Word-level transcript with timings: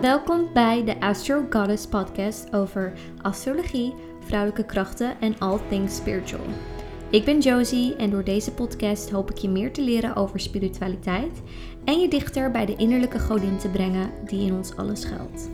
Welkom 0.00 0.52
bij 0.52 0.84
de 0.84 1.00
Astro 1.00 1.46
Goddess 1.50 1.86
podcast 1.86 2.54
over 2.54 2.92
astrologie, 3.22 3.94
vrouwelijke 4.20 4.66
krachten 4.66 5.20
en 5.20 5.38
all 5.38 5.58
things 5.68 5.96
spiritual. 5.96 6.44
Ik 7.10 7.24
ben 7.24 7.40
Josie 7.40 7.96
en 7.96 8.10
door 8.10 8.24
deze 8.24 8.52
podcast 8.52 9.10
hoop 9.10 9.30
ik 9.30 9.36
je 9.36 9.48
meer 9.48 9.72
te 9.72 9.82
leren 9.82 10.16
over 10.16 10.40
spiritualiteit 10.40 11.42
en 11.84 12.00
je 12.00 12.08
dichter 12.08 12.50
bij 12.50 12.66
de 12.66 12.76
innerlijke 12.76 13.18
godin 13.18 13.58
te 13.58 13.68
brengen 13.68 14.12
die 14.24 14.46
in 14.46 14.54
ons 14.54 14.76
alles 14.76 15.00
schuilt. 15.00 15.50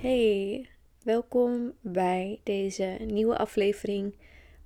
Hey, 0.00 0.68
welkom 1.02 1.72
bij 1.80 2.40
deze 2.44 2.96
nieuwe 3.06 3.36
aflevering 3.36 4.14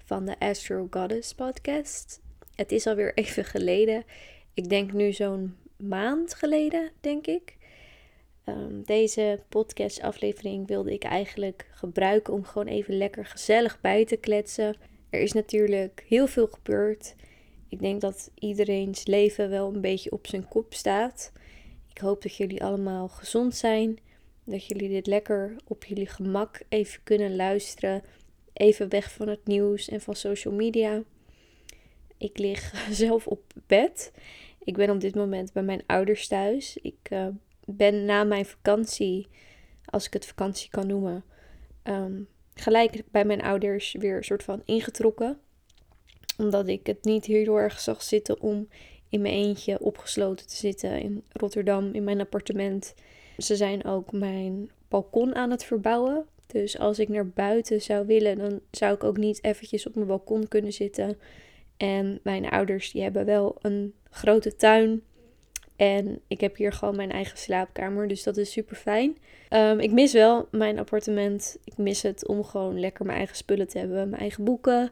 van 0.05 0.25
de 0.25 0.39
Astro 0.39 0.87
Goddess 0.91 1.35
podcast. 1.35 2.21
Het 2.55 2.73
is 2.73 2.87
alweer 2.87 3.15
even 3.25 3.45
geleden. 3.45 4.05
Ik 4.53 4.69
denk 4.69 4.93
nu 4.93 5.13
zo'n 5.13 5.57
maand 5.77 6.35
geleden, 6.35 6.91
denk 7.01 7.27
ik. 7.27 7.57
Um, 8.47 8.83
deze 8.85 9.41
podcast-aflevering 9.49 10.67
wilde 10.67 10.93
ik 10.93 11.05
eigenlijk 11.05 11.69
gebruiken 11.71 12.33
om 12.33 12.45
gewoon 12.45 12.67
even 12.67 12.97
lekker 12.97 13.27
gezellig 13.27 13.81
bij 13.81 14.05
te 14.05 14.17
kletsen. 14.17 14.77
Er 15.11 15.21
is 15.21 15.33
natuurlijk 15.33 16.05
heel 16.09 16.27
veel 16.27 16.47
gebeurd. 16.47 17.15
Ik 17.69 17.81
denk 17.81 18.01
dat 18.01 18.31
iedereen's 18.39 19.07
leven 19.07 19.51
wel 19.51 19.75
een 19.75 19.81
beetje 19.81 20.13
op 20.13 20.27
zijn 20.27 20.49
kop 20.49 20.75
staat. 20.75 21.33
Ik 21.91 21.99
hoop 21.99 22.23
dat 22.23 22.37
jullie 22.37 22.65
allemaal 22.65 23.09
gezond 23.09 23.55
zijn. 23.55 23.99
Dat 24.45 24.67
jullie 24.67 24.89
dit 24.89 25.07
lekker 25.07 25.57
op 25.65 25.85
jullie 25.85 26.09
gemak 26.09 26.61
even 26.69 27.01
kunnen 27.03 27.37
luisteren. 27.37 28.03
Even 28.53 28.89
weg 28.89 29.13
van 29.13 29.29
het 29.29 29.47
nieuws 29.47 29.89
en 29.89 30.01
van 30.01 30.15
social 30.15 30.55
media. 30.55 31.03
Ik 32.19 32.39
lig 32.39 32.75
zelf 32.91 33.27
op 33.27 33.43
bed. 33.67 34.13
Ik 34.65 34.77
ben 34.77 34.91
op 34.91 35.01
dit 35.01 35.15
moment 35.15 35.53
bij 35.53 35.63
mijn 35.63 35.83
ouders 35.87 36.29
thuis. 36.29 36.77
Ik 36.83 37.11
uh, 37.13 37.27
ben 37.67 38.05
na 38.05 38.25
mijn 38.25 38.47
vakantie, 38.47 39.29
als 39.85 40.07
ik 40.07 40.13
het 40.13 40.27
vakantie 40.27 40.71
kan 40.71 40.87
noemen, 40.87 41.25
ehm, 41.83 42.23
gelijk 42.55 43.03
bij 43.11 43.25
mijn 43.25 43.43
ouders 43.43 43.95
weer 43.99 44.17
een 44.17 44.25
soort 44.25 44.43
van 44.43 44.63
ingetrokken. 44.65 45.39
Omdat 46.39 46.69
ik 46.69 46.87
het 46.87 47.05
niet 47.05 47.25
heel 47.25 47.57
erg 47.57 47.81
zag 47.81 48.03
zitten 48.03 48.41
om 48.41 48.69
in 49.09 49.21
mijn 49.21 49.35
eentje 49.35 49.81
opgesloten 49.81 50.47
te 50.47 50.57
zitten 50.57 51.01
in 51.01 51.25
Rotterdam 51.33 51.93
in 51.93 52.05
mijn 52.05 52.21
appartement. 52.21 52.95
Ze 53.39 53.57
zijn 53.57 53.85
ook 53.85 54.13
mijn 54.13 54.71
balkon 54.89 55.35
aan 55.35 55.51
het 55.51 55.65
verbouwen. 55.65 56.27
Dus 56.47 56.79
als 56.79 56.99
ik 56.99 57.09
naar 57.09 57.29
buiten 57.29 57.83
zou 57.83 58.07
willen, 58.07 58.39
dan 58.39 58.61
zou 58.71 58.95
ik 58.95 59.05
ook 59.05 59.17
niet 59.17 59.45
eventjes 59.45 59.87
op 59.87 59.95
mijn 59.95 60.07
balkon 60.07 60.49
kunnen 60.49 60.73
zitten. 60.73 61.19
En 61.77 62.21
mijn 62.23 62.49
ouders 62.49 62.91
die 62.91 63.03
hebben 63.03 63.25
wel 63.25 63.57
een 63.61 63.95
grote 64.11 64.57
tuin 64.57 65.03
en 65.77 66.21
ik 66.29 66.41
heb 66.41 66.57
hier 66.57 66.73
gewoon 66.73 66.97
mijn 66.97 67.11
eigen 67.13 67.39
slaapkamer, 67.39 68.09
dus 68.09 68.23
dat 68.23 68.37
is 68.37 68.53
super 68.53 68.77
fijn. 68.77 69.17
Ehm, 69.49 69.79
ik 69.79 69.93
mis 69.93 70.13
wel 70.13 70.49
mijn 70.51 70.79
appartement. 70.79 71.59
Ik 71.65 71.77
mis 71.77 72.03
het 72.03 72.27
om 72.27 72.45
gewoon 72.45 72.81
lekker 72.81 73.05
mijn 73.05 73.19
eigen 73.19 73.37
spullen 73.37 73.69
te 73.69 73.79
hebben. 73.79 74.09
Mijn 74.09 74.21
eigen 74.21 74.45
boeken 74.45 74.91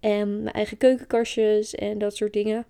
en 0.00 0.42
mijn 0.42 0.54
eigen 0.54 0.76
keukenkastjes 0.76 1.74
en 1.74 1.98
dat 1.98 2.16
soort 2.16 2.32
dingen. 2.32 2.64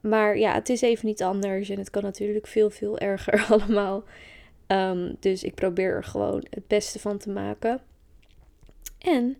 Maar 0.00 0.38
ja, 0.38 0.54
het 0.54 0.68
is 0.68 0.80
even 0.80 1.06
niet 1.06 1.22
anders 1.22 1.68
en 1.68 1.78
het 1.78 1.90
kan 1.90 2.02
natuurlijk 2.02 2.46
veel, 2.46 2.70
veel 2.70 2.98
erger 2.98 3.46
allemaal. 3.52 4.04
Um, 4.66 5.16
dus 5.20 5.44
ik 5.44 5.54
probeer 5.54 5.94
er 5.94 6.04
gewoon 6.04 6.46
het 6.50 6.66
beste 6.66 6.98
van 6.98 7.18
te 7.18 7.30
maken. 7.30 7.80
En 8.98 9.36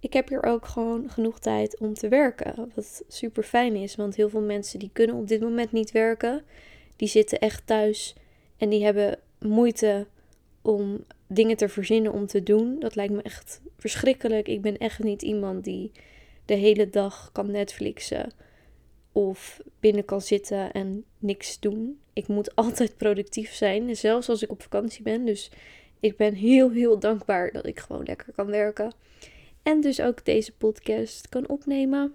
ik 0.00 0.12
heb 0.12 0.28
hier 0.28 0.42
ook 0.42 0.66
gewoon 0.66 1.10
genoeg 1.10 1.38
tijd 1.38 1.78
om 1.78 1.94
te 1.94 2.08
werken. 2.08 2.70
Wat 2.74 3.04
super 3.08 3.42
fijn 3.42 3.76
is, 3.76 3.96
want 3.96 4.16
heel 4.16 4.28
veel 4.28 4.40
mensen 4.40 4.78
die 4.78 4.90
kunnen 4.92 5.16
op 5.16 5.28
dit 5.28 5.40
moment 5.40 5.72
niet 5.72 5.90
werken 5.90 6.44
die 6.96 7.08
zitten 7.08 7.38
echt 7.38 7.66
thuis 7.66 8.14
en 8.56 8.68
die 8.68 8.84
hebben 8.84 9.18
moeite 9.38 10.06
om 10.62 11.04
dingen 11.26 11.56
te 11.56 11.68
verzinnen 11.68 12.12
om 12.12 12.26
te 12.26 12.42
doen. 12.42 12.78
Dat 12.78 12.94
lijkt 12.94 13.12
me 13.12 13.22
echt 13.22 13.60
verschrikkelijk. 13.78 14.48
Ik 14.48 14.60
ben 14.60 14.78
echt 14.78 15.02
niet 15.02 15.22
iemand 15.22 15.64
die 15.64 15.92
de 16.44 16.54
hele 16.54 16.90
dag 16.90 17.30
kan 17.32 17.50
Netflixen 17.50 18.32
of 19.12 19.60
binnen 19.80 20.04
kan 20.04 20.20
zitten 20.20 20.72
en 20.72 21.04
niks 21.18 21.60
doen. 21.60 22.00
Ik 22.12 22.28
moet 22.28 22.54
altijd 22.64 22.96
productief 22.96 23.52
zijn, 23.52 23.96
zelfs 23.96 24.28
als 24.28 24.42
ik 24.42 24.50
op 24.50 24.62
vakantie 24.62 25.02
ben. 25.02 25.24
Dus 25.24 25.50
ik 26.00 26.16
ben 26.16 26.34
heel, 26.34 26.70
heel 26.70 26.98
dankbaar 26.98 27.52
dat 27.52 27.66
ik 27.66 27.80
gewoon 27.80 28.04
lekker 28.04 28.32
kan 28.32 28.46
werken. 28.46 28.92
En 29.62 29.80
dus 29.80 30.00
ook 30.00 30.24
deze 30.24 30.52
podcast 30.52 31.28
kan 31.28 31.48
opnemen. 31.48 32.14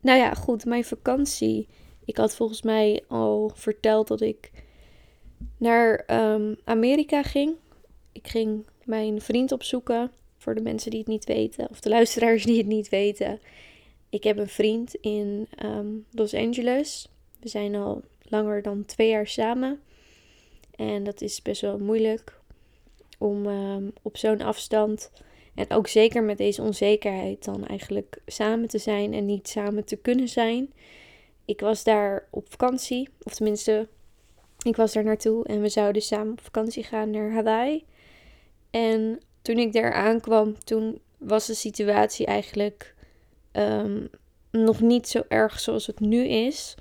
Nou 0.00 0.18
ja, 0.18 0.34
goed, 0.34 0.64
mijn 0.64 0.84
vakantie 0.84 1.68
ik 2.04 2.16
had 2.16 2.36
volgens 2.36 2.62
mij 2.62 3.04
al 3.08 3.50
verteld 3.54 4.08
dat 4.08 4.20
ik 4.20 4.50
naar 5.56 5.94
ehm, 6.06 6.54
Amerika 6.64 7.22
ging. 7.22 7.54
Ik 8.12 8.28
ging 8.28 8.66
mijn 8.84 9.20
vriend 9.20 9.52
opzoeken. 9.52 10.10
Voor 10.36 10.54
de 10.54 10.62
mensen 10.62 10.90
die 10.90 11.00
het 11.00 11.08
niet 11.08 11.24
weten, 11.24 11.70
of 11.70 11.80
de 11.80 11.88
luisteraars 11.88 12.44
die 12.44 12.58
het 12.58 12.66
niet 12.66 12.88
weten. 12.88 13.40
Ik 14.08 14.24
heb 14.24 14.38
een 14.38 14.48
vriend 14.48 14.94
in 14.94 15.46
ehm, 15.54 15.86
Los 16.10 16.34
Angeles. 16.34 17.08
We 17.40 17.48
zijn 17.48 17.74
al 17.74 18.02
langer 18.22 18.62
dan 18.62 18.84
twee 18.84 19.08
jaar 19.08 19.26
samen. 19.26 19.80
En 20.76 21.04
dat 21.04 21.20
is 21.20 21.42
best 21.42 21.60
wel 21.60 21.78
moeilijk 21.78 22.40
om 23.18 23.46
ehm, 23.46 23.88
op 24.02 24.16
zo'n 24.16 24.40
afstand. 24.40 25.10
En 25.54 25.70
ook 25.70 25.88
zeker 25.88 26.22
met 26.22 26.38
deze 26.38 26.62
onzekerheid 26.62 27.44
dan 27.44 27.66
eigenlijk 27.66 28.18
samen 28.26 28.68
te 28.68 28.78
zijn 28.78 29.12
en 29.12 29.26
niet 29.26 29.48
samen 29.48 29.84
te 29.84 29.96
kunnen 29.96 30.28
zijn 30.28 30.72
ik 31.50 31.60
was 31.60 31.84
daar 31.84 32.26
op 32.30 32.50
vakantie, 32.50 33.08
of 33.22 33.34
tenminste, 33.34 33.88
ik 34.62 34.76
was 34.76 34.92
daar 34.92 35.04
naartoe 35.04 35.44
en 35.44 35.60
we 35.60 35.68
zouden 35.68 36.02
samen 36.02 36.32
op 36.32 36.40
vakantie 36.40 36.82
gaan 36.82 37.10
naar 37.10 37.32
Hawaii. 37.32 37.84
En 38.70 39.20
toen 39.42 39.58
ik 39.58 39.72
daar 39.72 39.92
aankwam, 39.92 40.64
toen 40.64 41.00
was 41.18 41.46
de 41.46 41.54
situatie 41.54 42.26
eigenlijk 42.26 42.94
ehm, 43.52 44.06
nog 44.50 44.80
niet 44.80 45.08
zo 45.08 45.22
erg 45.28 45.60
zoals 45.60 45.86
het 45.86 46.00
nu 46.00 46.24
is. 46.24 46.74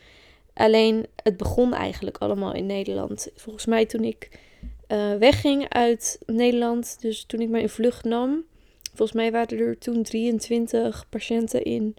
Alleen 0.54 1.06
het 1.16 1.38
begon 1.38 1.74
eigenlijk 1.74 2.18
allemaal 2.18 2.54
in 2.54 2.66
Nederland. 2.66 3.30
Volgens 3.36 3.66
mij 3.66 3.86
toen 3.86 4.04
ik 4.04 4.40
uh, 4.88 5.16
wegging 5.16 5.70
uit 5.70 6.20
Nederland, 6.26 7.02
dus 7.02 7.24
toen 7.24 7.40
ik 7.40 7.50
mijn 7.50 7.70
vlucht 7.70 8.04
nam, 8.04 8.46
volgens 8.94 9.18
mij 9.18 9.32
waren 9.32 9.60
er 9.60 9.78
toen 9.78 10.04
23 10.04 11.06
patiënten 11.10 11.64
in 11.64 11.96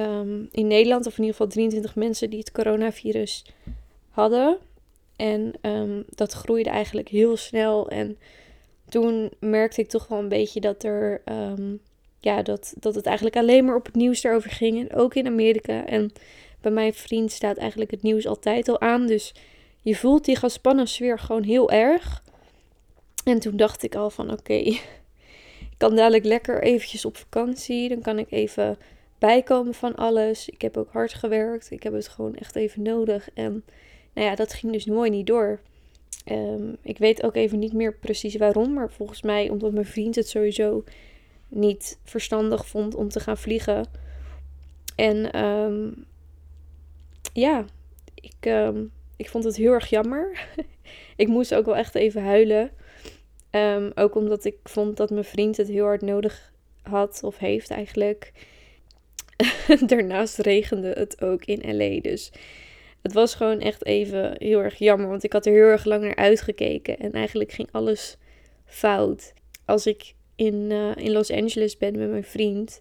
Ehm, 0.00 0.44
in 0.50 0.66
Nederland, 0.66 1.06
of 1.06 1.12
in 1.12 1.24
ieder 1.24 1.36
geval 1.36 1.52
23 1.52 1.94
mensen 1.94 2.30
die 2.30 2.38
het 2.38 2.52
coronavirus 2.52 3.44
hadden. 4.10 4.58
En 5.16 5.52
ehm, 5.60 6.02
dat 6.08 6.32
groeide 6.32 6.70
eigenlijk 6.70 7.08
heel 7.08 7.36
snel. 7.36 7.88
En 7.88 8.18
toen 8.88 9.30
merkte 9.40 9.80
ik 9.80 9.88
toch 9.88 10.08
wel 10.08 10.18
een 10.18 10.28
beetje 10.28 10.60
dat 10.60 10.82
er. 10.82 11.22
Ehm, 11.24 11.74
ja, 12.20 12.42
dat, 12.42 12.74
dat 12.78 12.94
het 12.94 13.06
eigenlijk 13.06 13.36
alleen 13.36 13.64
maar 13.64 13.76
op 13.76 13.86
het 13.86 13.94
nieuws 13.94 14.20
daarover 14.20 14.50
ging. 14.50 14.78
En 14.78 14.96
ook 14.96 15.14
in 15.14 15.26
Amerika. 15.26 15.86
En 15.86 16.12
bij 16.60 16.72
mijn 16.72 16.94
vriend 16.94 17.32
staat 17.32 17.56
eigenlijk 17.56 17.90
het 17.90 18.02
nieuws 18.02 18.26
altijd 18.26 18.68
al 18.68 18.80
aan. 18.80 19.06
Dus 19.06 19.34
je 19.82 19.96
voelt 19.96 20.24
die 20.24 20.36
gespannen 20.36 20.88
sfeer 20.88 21.18
gewoon 21.18 21.42
heel 21.42 21.70
erg. 21.70 22.22
En 23.24 23.38
toen 23.38 23.56
dacht 23.56 23.82
ik 23.82 23.94
al 23.94 24.10
van 24.10 24.32
oké, 24.32 24.54
ik 25.72 25.76
kan 25.76 25.96
dadelijk 25.96 26.24
lekker 26.24 26.62
eventjes 26.62 27.04
op 27.04 27.16
vakantie. 27.16 27.88
Dan 27.88 28.00
kan 28.00 28.18
ik 28.18 28.30
even 28.30 28.78
bijkomen 29.20 29.74
van 29.74 29.94
alles. 29.94 30.48
Ik 30.48 30.62
heb 30.62 30.76
ook 30.76 30.92
hard 30.92 31.14
gewerkt. 31.14 31.70
Ik 31.70 31.82
heb 31.82 31.92
het 31.92 32.08
gewoon 32.08 32.34
echt 32.34 32.56
even 32.56 32.82
nodig. 32.82 33.28
En 33.34 33.64
nou 34.12 34.26
ja, 34.26 34.34
dat 34.34 34.52
ging 34.52 34.72
dus 34.72 34.84
mooi 34.84 35.10
niet 35.10 35.26
door. 35.26 35.60
Ehm, 36.24 36.72
ik 36.82 36.98
weet 36.98 37.22
ook 37.22 37.34
even 37.34 37.58
niet 37.58 37.72
meer 37.72 37.94
precies 37.94 38.36
waarom. 38.36 38.72
Maar 38.72 38.90
volgens 38.90 39.22
mij 39.22 39.48
omdat 39.48 39.72
mijn 39.72 39.86
vriend 39.86 40.14
het 40.14 40.28
sowieso 40.28 40.84
niet 41.48 41.98
verstandig 42.04 42.66
vond 42.66 42.94
om 42.94 43.08
te 43.08 43.20
gaan 43.20 43.38
vliegen. 43.38 43.86
En 44.96 45.32
ehm, 45.32 45.88
ja, 47.32 47.64
ik, 48.14 48.36
ehm, 48.40 48.84
ik 49.16 49.28
vond 49.28 49.44
het 49.44 49.56
heel 49.56 49.72
erg 49.72 49.90
jammer. 49.90 50.46
ik 51.16 51.28
moest 51.28 51.54
ook 51.54 51.64
wel 51.64 51.76
echt 51.76 51.94
even 51.94 52.22
huilen. 52.24 52.70
ook 53.94 54.14
omdat 54.14 54.44
ik 54.44 54.56
vond 54.64 54.96
dat 54.96 55.10
mijn 55.10 55.24
vriend 55.24 55.56
het 55.56 55.68
heel 55.68 55.84
hard 55.84 56.02
nodig 56.02 56.52
had 56.82 57.20
of 57.22 57.38
heeft 57.38 57.70
eigenlijk. 57.70 58.32
Daarnaast 59.86 60.38
regende 60.38 60.88
het 60.88 61.22
ook 61.22 61.44
in 61.44 61.76
LA. 61.76 62.00
Dus 62.00 62.32
het 63.02 63.12
was 63.12 63.34
gewoon 63.34 63.60
echt 63.60 63.86
even 63.86 64.34
heel 64.38 64.62
erg 64.62 64.78
jammer. 64.78 65.08
Want 65.08 65.24
ik 65.24 65.32
had 65.32 65.46
er 65.46 65.52
heel 65.52 65.62
erg 65.62 65.84
lang 65.84 66.02
naar 66.02 66.16
uitgekeken. 66.16 66.98
En 66.98 67.12
eigenlijk 67.12 67.52
ging 67.52 67.68
alles 67.70 68.16
fout. 68.64 69.32
Als 69.64 69.86
ik 69.86 70.14
in, 70.36 70.54
uh, 70.54 70.96
in 70.96 71.12
Los 71.12 71.30
Angeles 71.30 71.76
ben 71.76 71.98
met 71.98 72.10
mijn 72.10 72.24
vriend. 72.24 72.80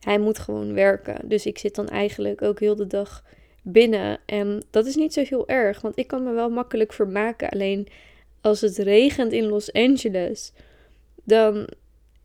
Hij 0.00 0.18
moet 0.18 0.38
gewoon 0.38 0.74
werken. 0.74 1.28
Dus 1.28 1.46
ik 1.46 1.58
zit 1.58 1.74
dan 1.74 1.88
eigenlijk 1.88 2.42
ook 2.42 2.60
heel 2.60 2.76
de 2.76 2.86
dag 2.86 3.24
binnen. 3.62 4.18
En 4.26 4.62
dat 4.70 4.86
is 4.86 4.94
niet 4.94 5.12
zo 5.12 5.22
heel 5.22 5.48
erg. 5.48 5.80
Want 5.80 5.98
ik 5.98 6.06
kan 6.06 6.24
me 6.24 6.32
wel 6.32 6.50
makkelijk 6.50 6.92
vermaken. 6.92 7.48
Alleen 7.48 7.88
als 8.40 8.60
het 8.60 8.78
regent 8.78 9.32
in 9.32 9.46
Los 9.46 9.72
Angeles. 9.72 10.52
Dan 11.24 11.68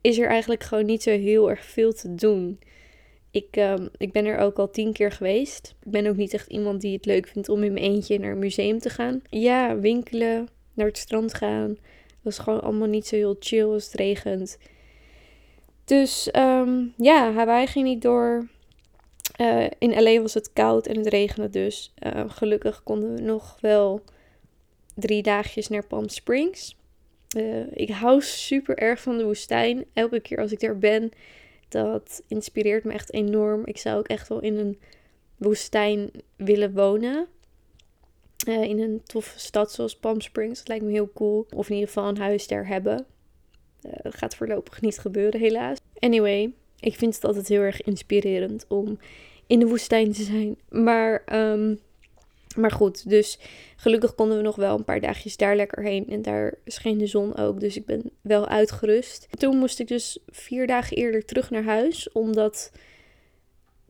is 0.00 0.18
er 0.18 0.28
eigenlijk 0.28 0.62
gewoon 0.62 0.86
niet 0.86 1.02
zo 1.02 1.10
heel 1.10 1.50
erg 1.50 1.64
veel 1.64 1.92
te 1.92 2.14
doen. 2.14 2.58
Ik, 3.32 3.46
ehm, 3.50 3.86
ik 3.96 4.12
ben 4.12 4.24
er 4.24 4.38
ook 4.38 4.58
al 4.58 4.70
tien 4.70 4.92
keer 4.92 5.12
geweest. 5.12 5.74
Ik 5.84 5.90
ben 5.90 6.06
ook 6.06 6.16
niet 6.16 6.34
echt 6.34 6.48
iemand 6.48 6.80
die 6.80 6.96
het 6.96 7.06
leuk 7.06 7.26
vindt 7.26 7.48
om 7.48 7.62
in 7.62 7.72
mijn 7.72 7.84
eentje 7.84 8.18
naar 8.18 8.32
een 8.32 8.38
museum 8.38 8.78
te 8.78 8.90
gaan. 8.90 9.22
Ja, 9.28 9.78
winkelen, 9.78 10.48
naar 10.74 10.86
het 10.86 10.98
strand 10.98 11.34
gaan. 11.34 11.68
Het 12.06 12.22
was 12.22 12.38
gewoon 12.38 12.62
allemaal 12.62 12.88
niet 12.88 13.06
zo 13.06 13.16
heel 13.16 13.36
chill 13.38 13.64
als 13.64 13.84
het 13.84 13.94
regent. 13.94 14.58
Dus 15.84 16.30
ehm, 16.30 16.84
ja, 16.96 17.32
Hawaii 17.32 17.66
ging 17.66 17.84
niet 17.84 18.02
door. 18.02 18.48
Uh, 19.40 19.66
in 19.78 20.02
LA 20.02 20.20
was 20.20 20.34
het 20.34 20.52
koud 20.52 20.86
en 20.86 20.96
het 20.96 21.06
regende 21.06 21.50
dus. 21.50 21.92
Uh, 22.06 22.24
gelukkig 22.26 22.82
konden 22.82 23.14
we 23.14 23.20
nog 23.20 23.58
wel 23.60 24.02
drie 24.94 25.22
dagjes 25.22 25.68
naar 25.68 25.86
Palm 25.86 26.08
Springs. 26.08 26.76
Uh, 27.36 27.66
ik 27.72 27.90
hou 27.90 28.20
super 28.22 28.78
erg 28.78 29.00
van 29.00 29.16
de 29.16 29.24
woestijn. 29.24 29.84
Elke 29.92 30.20
keer 30.20 30.38
als 30.38 30.52
ik 30.52 30.60
daar 30.60 30.78
ben, 30.78 31.10
dat 31.72 32.22
inspireert 32.28 32.84
me 32.84 32.92
echt 32.92 33.12
enorm. 33.12 33.62
Ik 33.64 33.78
zou 33.78 33.98
ook 33.98 34.08
echt 34.08 34.28
wel 34.28 34.40
in 34.40 34.56
een 34.58 34.78
woestijn 35.36 36.10
willen 36.36 36.72
wonen. 36.72 37.26
Uh, 38.48 38.62
in 38.62 38.80
een 38.80 39.00
toffe 39.04 39.38
stad 39.38 39.72
zoals 39.72 39.96
Palm 39.96 40.20
Springs. 40.20 40.58
Dat 40.58 40.68
lijkt 40.68 40.84
me 40.84 40.90
heel 40.90 41.10
cool. 41.14 41.46
Of 41.54 41.68
in 41.68 41.74
ieder 41.74 41.88
geval 41.88 42.08
een 42.08 42.18
huis 42.18 42.46
daar 42.46 42.66
hebben. 42.66 43.06
Dat 44.02 44.14
gaat 44.14 44.34
voorlopig 44.34 44.80
niet 44.80 44.98
gebeuren, 44.98 45.40
helaas. 45.40 45.78
Anyway, 45.98 46.52
ik 46.80 46.94
vind 46.96 47.14
het 47.14 47.24
altijd 47.24 47.48
heel 47.48 47.60
erg 47.60 47.82
inspirerend 47.82 48.64
om 48.68 48.98
in 49.46 49.58
de 49.58 49.66
woestijn 49.66 50.12
te 50.12 50.22
zijn. 50.22 50.56
Maar, 50.68 51.24
um, 51.32 51.78
maar 52.56 52.70
goed, 52.70 53.08
dus 53.08 53.38
gelukkig 53.76 54.14
konden 54.14 54.36
we 54.36 54.42
nog 54.42 54.56
wel 54.56 54.78
een 54.78 54.84
paar 54.84 55.00
dagjes 55.00 55.36
daar 55.36 55.56
lekker 55.56 55.82
heen. 55.82 56.08
En 56.08 56.22
daar 56.22 56.54
scheen 56.64 56.98
de 56.98 57.06
zon 57.06 57.36
ook, 57.36 57.60
dus 57.60 57.76
ik 57.76 57.86
ben 57.86 58.10
wel 58.20 58.48
uitgerust. 58.48 59.26
Toen 59.38 59.56
moest 59.56 59.78
ik 59.78 59.88
dus 59.88 60.18
vier 60.26 60.66
dagen 60.66 60.96
eerder 60.96 61.24
terug 61.24 61.50
naar 61.50 61.64
huis, 61.64 62.12
omdat 62.12 62.72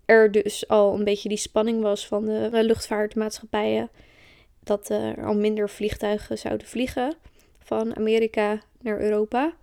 er 0.05 0.31
dus 0.31 0.69
al 0.69 0.95
een 0.95 1.05
beetje 1.05 1.29
die 1.29 1.39
spanning 1.39 1.83
was 1.83 2.07
van 2.07 2.25
de 2.25 2.49
luchtvaartmaatschappijen. 2.53 3.91
Dat 4.63 4.89
er 4.89 5.25
al 5.25 5.35
minder 5.35 5.71
vliegtuigen 5.71 6.39
zouden 6.39 6.67
vliegen 6.67 7.15
van 7.59 7.97
Amerika 7.97 8.63
naar 8.81 9.01
Europa. 9.01 9.55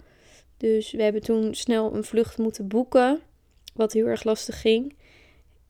Dus 0.57 0.91
we 0.91 1.03
hebben 1.03 1.21
toen 1.21 1.55
snel 1.55 1.95
een 1.95 2.03
vlucht 2.03 2.37
moeten 2.37 2.67
boeken, 2.67 3.21
wat 3.73 3.93
heel 3.93 4.05
erg 4.05 4.23
lastig 4.23 4.61
ging. 4.61 4.95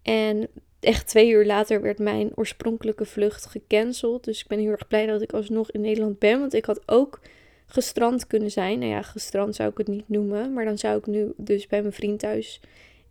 En 0.02 0.50
echt 0.80 1.08
twee 1.08 1.30
uur 1.30 1.46
later 1.46 1.82
werd 1.82 2.00
mijn 2.00 2.32
oorspronkelijke 2.36 3.06
vlucht 3.06 3.46
gecanceld. 3.46 4.24
Dus 4.24 4.42
ik 4.42 4.48
ben 4.48 4.60
heel 4.60 4.72
erg 4.72 4.88
blij 4.88 5.06
dat 5.06 5.22
ik 5.22 5.34
alsnog 5.34 5.72
in 5.72 5.82
Nederland 5.82 6.20
ben. 6.20 6.40
Want 6.40 6.54
ik 6.54 6.66
had 6.66 6.82
ook 6.86 7.20
gestrand 7.66 8.28
kunnen 8.28 8.52
zijn. 8.52 8.80
Nou 8.80 8.92
ja, 8.92 9.02
gestrand 9.02 9.56
zou 9.56 9.70
ik 9.70 9.78
het 9.78 9.88
niet 9.88 10.10
noemen. 10.10 10.54
Maar 10.54 10.66
dan 10.66 10.78
zou 10.78 10.98
ik 10.98 11.06
nu 11.06 11.34
dus 11.38 11.68
bij 11.68 11.82
mijn 11.82 11.94
vriend 11.94 12.20
thuis 12.20 12.62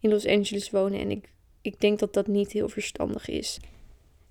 in 0.01 0.11
Los 0.11 0.27
Angeles 0.27 0.71
wonen. 0.71 1.01
En 1.01 1.11
ik, 1.11 1.29
ik 1.63 1.81
denk 1.81 1.99
dat 1.99 2.15
dat 2.15 2.27
niet 2.27 2.53
heel 2.53 2.69
verstandig 2.69 3.29
is. 3.29 3.61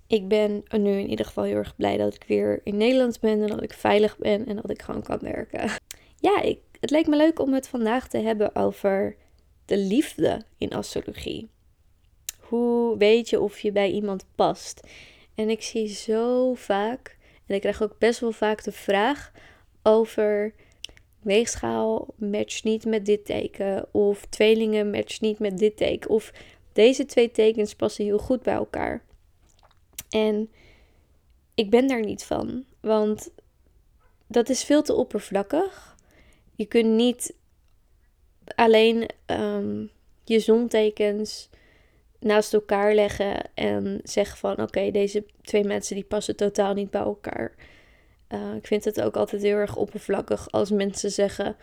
Ik 0.06 0.28
ben 0.28 0.64
nu 0.70 0.90
in 0.90 1.10
ieder 1.10 1.26
geval 1.26 1.44
heel 1.44 1.56
erg 1.56 1.76
blij 1.76 1.96
dat 1.96 2.14
ik 2.14 2.24
weer 2.26 2.60
in 2.64 2.76
Nederland 2.76 3.20
ben. 3.20 3.42
En 3.42 3.48
dat 3.48 3.62
ik 3.62 3.72
veilig 3.72 4.18
ben 4.18 4.46
en 4.46 4.56
dat 4.56 4.70
ik 4.70 4.82
gewoon 4.82 5.02
kan 5.02 5.18
werken. 5.18 5.70
Ja, 6.20 6.42
ik, 6.42 6.58
het 6.80 6.90
leek 6.90 7.06
me 7.06 7.16
leuk 7.16 7.40
om 7.40 7.54
het 7.54 7.68
vandaag 7.68 8.08
te 8.08 8.18
hebben 8.18 8.54
over 8.54 9.16
de 9.64 9.76
liefde 9.78 10.42
in 10.56 10.72
astrologie. 10.72 11.48
Hoe 12.48 12.96
weet 12.96 13.28
je 13.28 13.40
of 13.40 13.58
je 13.58 13.72
bij 13.72 13.90
iemand 13.90 14.24
past? 14.34 14.86
En 15.34 15.50
ik 15.50 15.62
zie 15.62 15.88
zo 15.88 16.54
vaak, 16.54 17.16
en 17.46 17.54
ik 17.54 17.60
krijg 17.60 17.82
ook 17.82 17.98
best 17.98 18.20
wel 18.20 18.32
vaak 18.32 18.64
de 18.64 18.72
vraag 18.72 19.32
over 19.82 20.54
weegschaal 21.22 22.14
matcht 22.16 22.64
niet 22.64 22.84
met 22.84 23.06
dit 23.06 23.24
teken. 23.24 23.94
Of 23.94 24.26
tweelingen 24.26 24.90
matcht 24.90 25.20
niet 25.20 25.38
met 25.38 25.58
dit 25.58 25.76
teken. 25.76 26.10
Of 26.10 26.32
deze 26.72 27.04
twee 27.04 27.30
tekens 27.30 27.74
passen 27.74 28.04
heel 28.04 28.18
goed 28.18 28.42
bij 28.42 28.54
elkaar. 28.54 29.04
En 30.10 30.50
ik 31.54 31.70
ben 31.70 31.88
daar 31.88 32.04
niet 32.04 32.24
van. 32.24 32.64
Want 32.80 33.30
dat 34.26 34.48
is 34.48 34.64
veel 34.64 34.82
te 34.82 34.94
oppervlakkig. 34.94 35.96
Je 36.54 36.66
kunt 36.66 36.94
niet 36.94 37.34
alleen 38.54 39.10
um, 39.26 39.90
je 40.24 40.40
zontekens 40.40 41.48
naast 42.20 42.54
elkaar 42.54 42.94
leggen 42.94 43.50
en 43.54 44.00
zeggen 44.02 44.38
van 44.38 44.60
oké, 44.60 44.90
deze 44.90 45.24
twee 45.42 45.64
mensen 45.64 45.94
die 45.94 46.04
passen 46.04 46.36
totaal 46.36 46.74
niet 46.74 46.90
bij 46.90 47.00
elkaar. 47.00 47.54
Uh, 48.28 48.54
ik 48.54 48.66
vind 48.66 48.84
het 48.84 49.00
ook 49.00 49.16
altijd 49.16 49.42
heel 49.42 49.56
erg 49.56 49.76
oppervlakkig 49.76 50.50
als 50.50 50.70
mensen 50.70 51.10
zeggen: 51.10 51.56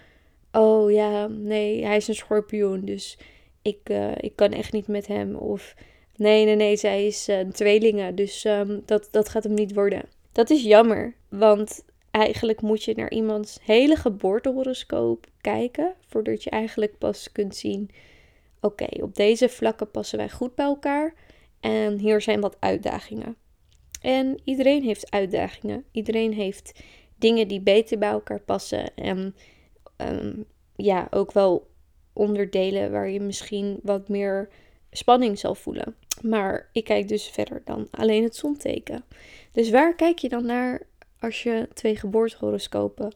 Oh 0.52 0.92
ja, 0.92 1.28
nee, 1.28 1.86
hij 1.86 1.96
is 1.96 2.08
een 2.08 2.16
schorpioen, 2.16 2.86
dus 2.86 3.18
ik, 3.62 3.80
uh, 3.90 4.12
ik 4.18 4.36
kan 4.36 4.52
echt 4.52 4.72
niet 4.72 4.88
met 4.88 5.08
hem. 5.08 5.36
Of 5.36 5.76
nee, 6.16 6.46
nee, 6.46 6.56
nee, 6.56 6.78
zij 6.78 7.06
is 7.06 7.28
een 7.28 7.52
tweelinge, 7.52 8.14
dus 8.14 8.46
um, 8.46 8.82
dat, 8.86 9.08
dat 9.12 9.30
gaat 9.30 9.44
hem 9.44 9.54
niet 9.54 9.74
worden. 9.74 10.04
Dat 10.32 10.50
is 10.50 10.64
jammer, 10.64 11.16
want 11.30 11.86
eigenlijk 12.12 12.62
moet 12.62 12.84
je 12.84 12.94
naar 12.96 13.12
iemands 13.12 13.60
hele 13.62 13.96
geboortehoroscoop 13.96 15.26
kijken 15.42 15.94
voordat 16.08 16.44
je 16.44 16.50
eigenlijk 16.50 16.98
pas 16.98 17.32
kunt 17.32 17.56
zien 17.56 17.90
oké, 18.66 19.04
op 19.04 19.16
deze 19.16 19.50
vlakken 19.50 19.92
passen 19.92 20.18
wij 20.18 20.30
goed 20.30 20.56
bij 20.56 20.66
elkaar 20.66 21.14
en 21.60 22.00
hier 22.00 22.22
zijn 22.22 22.42
wat 22.42 22.58
uitdagingen. 22.60 23.36
En 24.02 24.40
iedereen 24.44 24.84
heeft 24.84 25.12
uitdagingen. 25.12 25.86
Iedereen 25.92 26.34
heeft 26.34 26.84
dingen 27.16 27.48
die 27.48 27.62
beter 27.62 27.98
bij 27.98 28.10
elkaar 28.10 28.40
passen. 28.40 28.96
En 28.96 29.36
um, 29.98 30.46
ja, 30.76 31.08
ook 31.10 31.32
wel 31.32 31.68
onderdelen 32.14 32.92
waar 32.92 33.10
je 33.10 33.20
misschien 33.20 33.80
wat 33.84 34.10
meer 34.10 34.50
spanning 34.92 35.40
zal 35.40 35.56
voelen. 35.56 35.96
Maar 36.22 36.70
ik 36.72 36.84
kijk 36.84 37.08
dus 37.08 37.28
verder 37.28 37.62
dan 37.66 37.88
alleen 37.92 38.24
het 38.24 38.36
zonteken. 38.36 39.04
Dus 39.52 39.70
waar 39.70 39.96
kijk 39.96 40.20
je 40.20 40.30
dan 40.30 40.46
naar 40.46 40.82
als 41.20 41.44
je 41.44 41.68
twee 41.74 41.96
geboortehoroscopen 41.96 43.14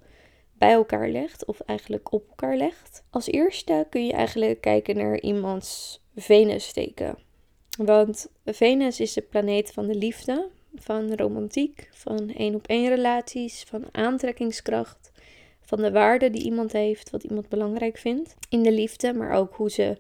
bij 0.60 0.72
elkaar 0.72 1.10
legt, 1.10 1.46
of 1.46 1.60
eigenlijk 1.60 2.12
op 2.14 2.30
elkaar 2.30 2.58
legt. 2.58 3.04
Als 3.10 3.28
eerste 3.28 3.88
kun 3.90 4.06
je 4.06 4.14
eigenlijk 4.14 4.62
kijken 4.62 4.98
naar 4.98 5.20
iemands 5.20 6.02
Venus-teken. 6.16 7.18
Want 7.78 8.32
Venus 8.46 9.00
is 9.00 9.14
de 9.14 9.22
planeet 9.22 9.72
van 9.72 9.88
de 9.88 9.96
liefde, 9.96 10.50
van 10.76 11.16
romantiek, 11.16 11.90
van 11.92 12.34
één 12.34 12.56
op 12.56 12.68
één 12.68 12.90
relaties, 12.90 13.64
van 13.64 13.84
aantrekkingskracht, 13.92 15.12
van 15.62 15.82
de 15.82 15.92
waarde 15.92 16.30
die 16.30 16.44
iemand 16.44 16.72
heeft, 16.72 17.10
wat 17.10 17.24
iemand 17.24 17.50
belangrijk 17.50 17.98
vindt 17.98 18.36
in 18.50 18.64
de 18.64 18.72
liefde, 18.72 19.14
maar 19.14 19.32
ook 19.32 19.56
hoe 19.56 19.70
ze 19.72 19.98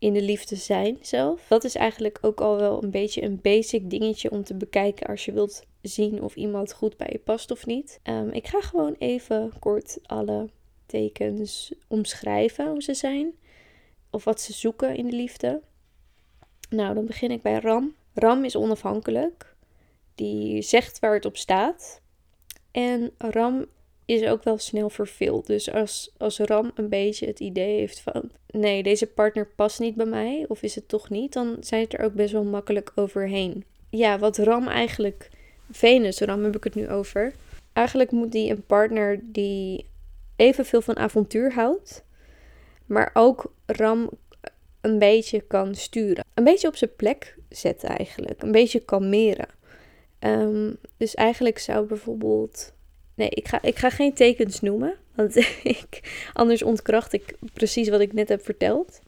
in 0.00 0.12
de 0.12 0.22
liefde 0.22 0.56
zijn 0.56 0.98
zelf. 1.00 1.46
Dat 1.48 1.64
is 1.64 1.74
eigenlijk 1.74 2.18
ook 2.20 2.40
al 2.40 2.56
wel 2.56 2.82
een 2.82 2.90
beetje 2.90 3.22
een 3.22 3.40
basic 3.42 3.90
dingetje 3.90 4.30
om 4.30 4.44
te 4.44 4.54
bekijken 4.54 5.06
als 5.06 5.24
je 5.24 5.32
wilt 5.32 5.64
zien 5.82 6.22
of 6.22 6.34
iemand 6.34 6.72
goed 6.72 6.96
bij 6.96 7.08
je 7.10 7.18
past 7.18 7.50
of 7.50 7.66
niet. 7.66 8.00
Um, 8.04 8.30
ik 8.30 8.46
ga 8.46 8.60
gewoon 8.60 8.94
even 8.98 9.52
kort 9.58 9.98
alle 10.02 10.48
tekens 10.86 11.74
omschrijven 11.88 12.68
hoe 12.68 12.82
ze 12.82 12.94
zijn. 12.94 13.32
Of 14.10 14.24
wat 14.24 14.40
ze 14.40 14.52
zoeken 14.52 14.96
in 14.96 15.06
de 15.06 15.16
liefde. 15.16 15.60
Nou, 16.70 16.94
dan 16.94 17.06
begin 17.06 17.30
ik 17.30 17.42
bij 17.42 17.58
Ram. 17.58 17.94
Ram 18.14 18.44
is 18.44 18.56
onafhankelijk. 18.56 19.54
Die 20.14 20.62
zegt 20.62 20.98
waar 20.98 21.14
het 21.14 21.24
op 21.24 21.36
staat. 21.36 22.00
En 22.70 23.10
Ram 23.18 23.66
is 24.10 24.28
ook 24.28 24.44
wel 24.44 24.58
snel 24.58 24.90
verveeld. 24.90 25.46
Dus 25.46 25.72
als, 25.72 26.14
als 26.18 26.38
Ram 26.38 26.70
een 26.74 26.88
beetje 26.88 27.26
het 27.26 27.40
idee 27.40 27.78
heeft 27.78 28.00
van... 28.00 28.30
nee, 28.46 28.82
deze 28.82 29.06
partner 29.06 29.46
past 29.56 29.80
niet 29.80 29.94
bij 29.94 30.06
mij, 30.06 30.44
of 30.48 30.62
is 30.62 30.74
het 30.74 30.88
toch 30.88 31.10
niet... 31.10 31.32
dan 31.32 31.56
zijn 31.60 31.82
het 31.82 31.92
er 31.92 32.04
ook 32.04 32.14
best 32.14 32.32
wel 32.32 32.44
makkelijk 32.44 32.92
overheen. 32.94 33.64
Ja, 33.90 34.18
wat 34.18 34.38
Ram 34.38 34.68
eigenlijk... 34.68 35.28
Venus, 35.70 36.20
Ram 36.20 36.44
heb 36.44 36.56
ik 36.56 36.64
het 36.64 36.74
nu 36.74 36.88
over. 36.88 37.32
Eigenlijk 37.72 38.10
moet 38.10 38.32
die 38.32 38.50
een 38.50 38.66
partner 38.66 39.20
die 39.22 39.86
evenveel 40.36 40.80
van 40.80 40.96
avontuur 40.96 41.52
houdt... 41.52 42.04
maar 42.86 43.10
ook 43.14 43.52
Ram 43.66 44.10
een 44.80 44.98
beetje 44.98 45.40
kan 45.40 45.74
sturen. 45.74 46.24
Een 46.34 46.44
beetje 46.44 46.68
op 46.68 46.76
zijn 46.76 46.96
plek 46.96 47.36
zetten 47.48 47.88
eigenlijk. 47.88 48.42
Een 48.42 48.52
beetje 48.52 48.80
kalmeren. 48.80 49.48
Um, 50.20 50.76
dus 50.96 51.14
eigenlijk 51.14 51.58
zou 51.58 51.86
bijvoorbeeld 51.86 52.72
Nee, 53.20 53.28
ik 53.30 53.48
ga, 53.48 53.62
ik 53.62 53.78
ga 53.78 53.90
geen 53.90 54.14
tekens 54.14 54.60
noemen. 54.60 54.94
Want 55.14 55.36
ik, 55.76 56.00
anders 56.32 56.62
ontkracht 56.62 57.12
ik 57.12 57.36
precies 57.52 57.88
wat 57.88 58.00
ik 58.00 58.12
net 58.12 58.28
heb 58.28 58.44
verteld. 58.44 59.00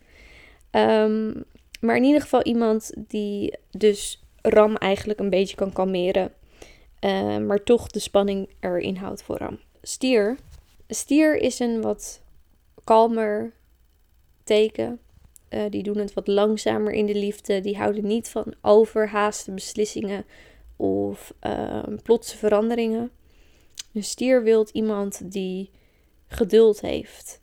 Um, 0.70 1.44
maar 1.80 1.96
in 1.96 2.04
ieder 2.04 2.20
geval 2.20 2.42
iemand 2.42 2.92
die 2.96 3.54
dus 3.70 4.22
Ram 4.42 4.76
eigenlijk 4.76 5.20
een 5.20 5.30
beetje 5.30 5.56
kan 5.56 5.72
kalmeren. 5.72 6.32
Uh, 7.00 7.38
maar 7.38 7.62
toch 7.62 7.86
de 7.86 7.98
spanning 7.98 8.48
erin 8.60 8.96
houdt 8.96 9.22
voor 9.22 9.36
Ram. 9.36 9.58
Stier. 9.82 10.36
Stier 10.88 11.36
is 11.36 11.58
een 11.58 11.80
wat 11.80 12.22
kalmer 12.84 13.52
teken. 14.44 15.00
Uh, 15.50 15.62
die 15.70 15.82
doen 15.82 15.96
het 15.96 16.14
wat 16.14 16.26
langzamer 16.26 16.92
in 16.92 17.06
de 17.06 17.14
liefde. 17.14 17.60
Die 17.60 17.76
houden 17.76 18.06
niet 18.06 18.28
van 18.28 18.54
overhaaste 18.60 19.52
beslissingen 19.52 20.24
of 20.76 21.34
uh, 21.46 21.82
plotse 22.02 22.36
veranderingen. 22.36 23.10
Een 23.92 24.04
stier 24.04 24.42
wilt 24.42 24.70
iemand 24.70 25.32
die 25.32 25.70
geduld 26.26 26.80
heeft. 26.80 27.40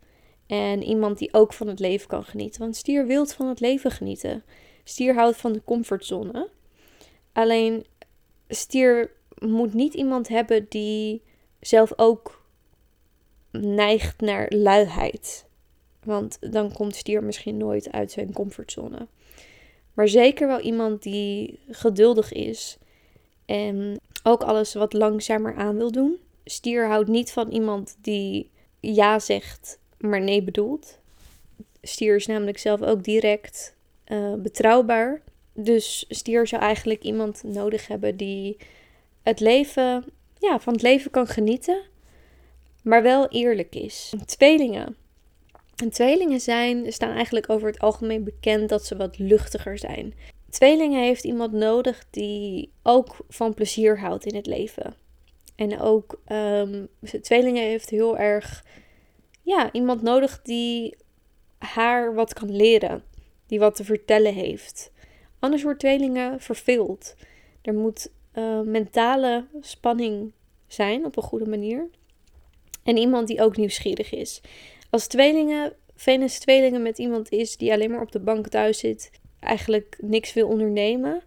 En 0.48 0.84
iemand 0.84 1.18
die 1.18 1.34
ook 1.34 1.54
van 1.54 1.68
het 1.68 1.80
leven 1.80 2.08
kan 2.08 2.24
genieten. 2.24 2.62
Want 2.62 2.76
stier 2.76 3.06
wilt 3.06 3.34
van 3.34 3.48
het 3.48 3.60
leven 3.60 3.92
genieten. 3.92 4.44
Stier 4.84 5.14
houdt 5.14 5.38
van 5.38 5.54
de 5.54 5.62
comfortzone. 5.64 6.50
Alleen 7.32 7.86
stier 8.48 9.12
moet 9.40 9.74
niet 9.74 9.94
iemand 9.94 10.28
hebben 10.28 10.66
die 10.70 11.22
zelf 11.60 11.94
ook 11.96 12.46
neigt 13.52 14.22
naar 14.22 14.46
luiheid. 14.50 15.46
Want 16.04 16.38
dan 16.52 16.72
komt 16.72 16.96
stier 16.96 17.24
misschien 17.24 17.58
nooit 17.58 17.92
uit 17.92 18.12
zijn 18.12 18.34
comfortzone. 18.34 19.08
Maar 19.94 20.08
zeker 20.08 20.48
wel 20.48 20.60
iemand 20.60 21.04
die 21.04 21.60
geduldig 21.70 22.32
is 22.32 22.78
en 23.46 24.00
ook 24.24 24.42
alles 24.44 24.74
wat 24.74 24.94
langzamer 24.94 25.56
aan 25.56 25.78
wil 25.78 25.92
doen. 25.92 26.18
Stier 26.50 26.88
houdt 26.88 27.10
niet 27.10 27.32
van 27.32 27.50
iemand 27.50 27.98
die 28.02 28.50
ja 28.80 29.20
zegt, 29.20 29.80
maar 29.98 30.22
nee 30.22 30.44
bedoelt. 30.44 30.98
Stier 31.82 32.16
is 32.16 32.28
namelijk 32.28 32.58
zelf 32.58 32.82
ook 32.82 33.04
direct 33.04 33.76
uh, 34.08 34.34
betrouwbaar. 34.34 35.22
Dus 35.54 36.06
stier 36.10 36.48
zou 36.48 36.62
eigenlijk 36.62 37.04
iemand 37.04 37.44
nodig 37.44 37.88
hebben 37.88 38.18
die 38.18 38.58
het 39.24 39.40
leven, 39.40 40.06
ja, 40.40 40.60
van 40.60 40.74
het 40.74 40.82
leven 40.82 41.12
kan 41.12 41.28
genieten, 41.28 41.82
maar 42.84 43.04
wel 43.04 43.28
eerlijk 43.28 43.76
is. 43.76 44.14
Tweelingen. 44.26 44.96
En 45.76 45.90
tweelingen 45.90 46.40
zijn, 46.40 46.94
staan 46.94 47.14
eigenlijk 47.16 47.50
over 47.50 47.68
het 47.68 47.80
algemeen 47.80 48.24
bekend 48.24 48.70
dat 48.70 48.86
ze 48.86 48.96
wat 48.96 49.18
luchtiger 49.18 49.78
zijn. 49.78 50.14
Tweelingen 50.50 51.04
heeft 51.04 51.24
iemand 51.24 51.52
nodig 51.52 52.06
die 52.10 52.72
ook 52.84 53.18
van 53.30 53.54
plezier 53.54 54.00
houdt 54.00 54.26
in 54.26 54.36
het 54.36 54.46
leven. 54.46 55.08
En 55.60 55.80
ook 55.80 56.22
um, 56.32 56.88
tweelingen 57.22 57.64
heeft 57.64 57.90
heel 57.90 58.18
erg 58.18 58.66
ja, 59.42 59.72
iemand 59.72 60.02
nodig 60.02 60.42
die 60.42 60.96
haar 61.58 62.14
wat 62.14 62.34
kan 62.34 62.56
leren, 62.56 63.04
die 63.48 63.60
wat 63.60 63.76
te 63.76 63.84
vertellen 63.84 64.34
heeft. 64.34 64.92
Anders 65.40 65.64
wordt 65.64 65.80
tweelingen 65.80 66.40
verveeld. 66.40 67.16
Er 67.62 67.74
moet 67.74 68.12
uh, 68.34 68.62
mentale 68.62 69.46
spanning 69.62 70.32
zijn 70.68 71.06
op 71.06 71.18
een 71.18 71.24
goede 71.24 71.50
manier. 71.50 71.90
En 72.84 72.98
iemand 72.98 73.28
die 73.28 73.42
ook 73.42 73.58
nieuwsgierig 73.58 74.12
is. 74.12 74.42
Als 74.90 75.08
tweelingen, 75.08 75.74
Venus 75.96 76.40
tweelingen 76.40 76.82
met 76.82 76.98
iemand 76.98 77.30
is 77.30 77.58
die 77.58 77.74
alleen 77.74 77.92
maar 77.92 78.02
op 78.02 78.12
de 78.12 78.20
bank 78.20 78.48
thuis 78.48 78.80
zit, 78.80 79.12
eigenlijk 79.40 79.98
niks 80.02 80.34
wil 80.34 80.48
ondernemen 80.48 81.24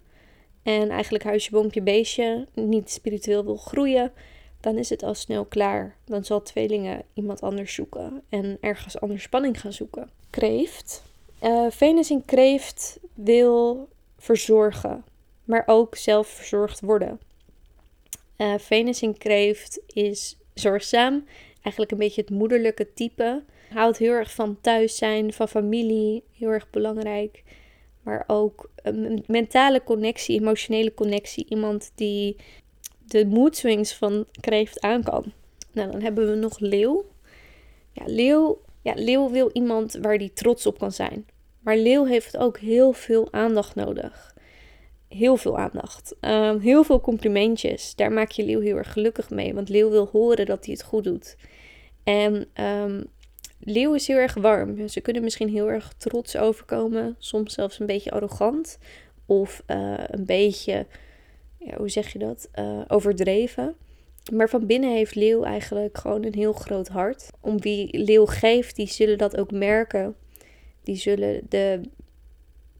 en 0.62 0.90
eigenlijk 0.90 1.24
huisje, 1.24 1.50
boompje, 1.50 1.82
beestje 1.82 2.46
niet 2.54 2.90
spiritueel 2.90 3.44
wil 3.44 3.56
groeien, 3.56 4.12
dan 4.60 4.78
is 4.78 4.90
het 4.90 5.02
al 5.02 5.14
snel 5.14 5.44
klaar. 5.44 5.96
Dan 6.04 6.24
zal 6.24 6.42
tweelingen 6.42 7.02
iemand 7.14 7.40
anders 7.40 7.74
zoeken 7.74 8.22
en 8.28 8.58
ergens 8.60 9.00
anders 9.00 9.22
spanning 9.22 9.60
gaan 9.60 9.72
zoeken. 9.72 10.10
Kreeft. 10.30 11.02
Uh, 11.42 11.66
Venus 11.70 12.10
in 12.10 12.24
kreeft 12.24 12.98
wil 13.14 13.88
verzorgen, 14.18 15.04
maar 15.44 15.62
ook 15.66 15.96
zelf 15.96 16.26
verzorgd 16.26 16.80
worden. 16.80 17.20
Uh, 18.36 18.54
Venus 18.58 19.02
in 19.02 19.18
kreeft 19.18 19.80
is 19.86 20.36
zorgzaam, 20.54 21.24
eigenlijk 21.62 21.92
een 21.92 21.98
beetje 21.98 22.20
het 22.20 22.30
moederlijke 22.30 22.92
type. 22.94 23.42
Houdt 23.70 23.98
heel 23.98 24.12
erg 24.12 24.34
van 24.34 24.58
thuis 24.60 24.96
zijn, 24.96 25.32
van 25.32 25.48
familie, 25.48 26.22
heel 26.38 26.48
erg 26.48 26.70
belangrijk. 26.70 27.42
Maar 28.02 28.24
ook 28.26 28.70
een 28.82 29.24
mentale 29.26 29.82
connectie, 29.82 30.40
emotionele 30.40 30.94
connectie. 30.94 31.46
Iemand 31.48 31.92
die 31.94 32.36
de 33.06 33.26
mood 33.26 33.56
swings 33.56 33.94
van 33.94 34.26
kreeft 34.40 34.80
aan 34.80 35.02
kan. 35.02 35.32
Nou, 35.72 35.90
dan 35.90 36.00
hebben 36.00 36.30
we 36.30 36.36
nog 36.36 36.58
leeuw. 36.58 37.04
Ja, 37.92 38.02
leeuw, 38.06 38.60
ja, 38.82 38.92
leeuw 38.96 39.30
wil 39.30 39.50
iemand 39.52 39.98
waar 40.00 40.18
die 40.18 40.32
trots 40.32 40.66
op 40.66 40.78
kan 40.78 40.92
zijn. 40.92 41.26
Maar 41.60 41.76
leeuw 41.76 42.04
heeft 42.04 42.36
ook 42.36 42.58
heel 42.58 42.92
veel 42.92 43.32
aandacht 43.32 43.74
nodig. 43.74 44.34
Heel 45.08 45.36
veel 45.36 45.58
aandacht. 45.58 46.14
Ehm, 46.20 46.58
heel 46.58 46.84
veel 46.84 47.00
complimentjes. 47.00 47.94
Daar 47.94 48.12
maak 48.12 48.30
je 48.30 48.44
leeuw 48.44 48.60
heel 48.60 48.76
erg 48.76 48.92
gelukkig 48.92 49.30
mee. 49.30 49.54
Want 49.54 49.68
leeuw 49.68 49.90
wil 49.90 50.08
horen 50.12 50.46
dat 50.46 50.64
hij 50.64 50.74
het 50.74 50.82
goed 50.82 51.04
doet. 51.04 51.36
En 52.04 52.46
um, 52.64 53.06
leeuw 53.64 53.94
is 53.94 54.06
heel 54.06 54.16
erg 54.16 54.34
warm. 54.34 54.88
Ze 54.88 55.00
kunnen 55.00 55.22
misschien 55.22 55.48
heel 55.48 55.70
erg 55.70 55.92
trots 55.96 56.36
overkomen. 56.36 57.16
Soms 57.18 57.54
zelfs 57.54 57.78
een 57.78 57.86
beetje 57.86 58.10
arrogant. 58.10 58.78
Of 59.26 59.62
uh, 59.66 59.94
een 60.06 60.26
beetje 60.26 60.86
ja, 61.64 61.76
hoe 61.76 61.88
zeg 61.88 62.12
je 62.12 62.18
dat? 62.18 62.48
Uh, 62.58 62.80
overdreven. 62.88 63.74
Maar 64.32 64.48
van 64.48 64.66
binnen 64.66 64.90
heeft 64.92 65.14
Leeuw 65.14 65.42
eigenlijk 65.42 65.98
gewoon 65.98 66.24
een 66.24 66.34
heel 66.34 66.52
groot 66.52 66.88
hart. 66.88 67.30
Om 67.40 67.60
wie 67.60 67.98
Leeuw 67.98 68.26
geeft, 68.26 68.76
die 68.76 68.86
zullen 68.86 69.18
dat 69.18 69.36
ook 69.36 69.50
merken. 69.50 70.14
Die 70.82 70.96
zullen 70.96 71.46
de, 71.48 71.80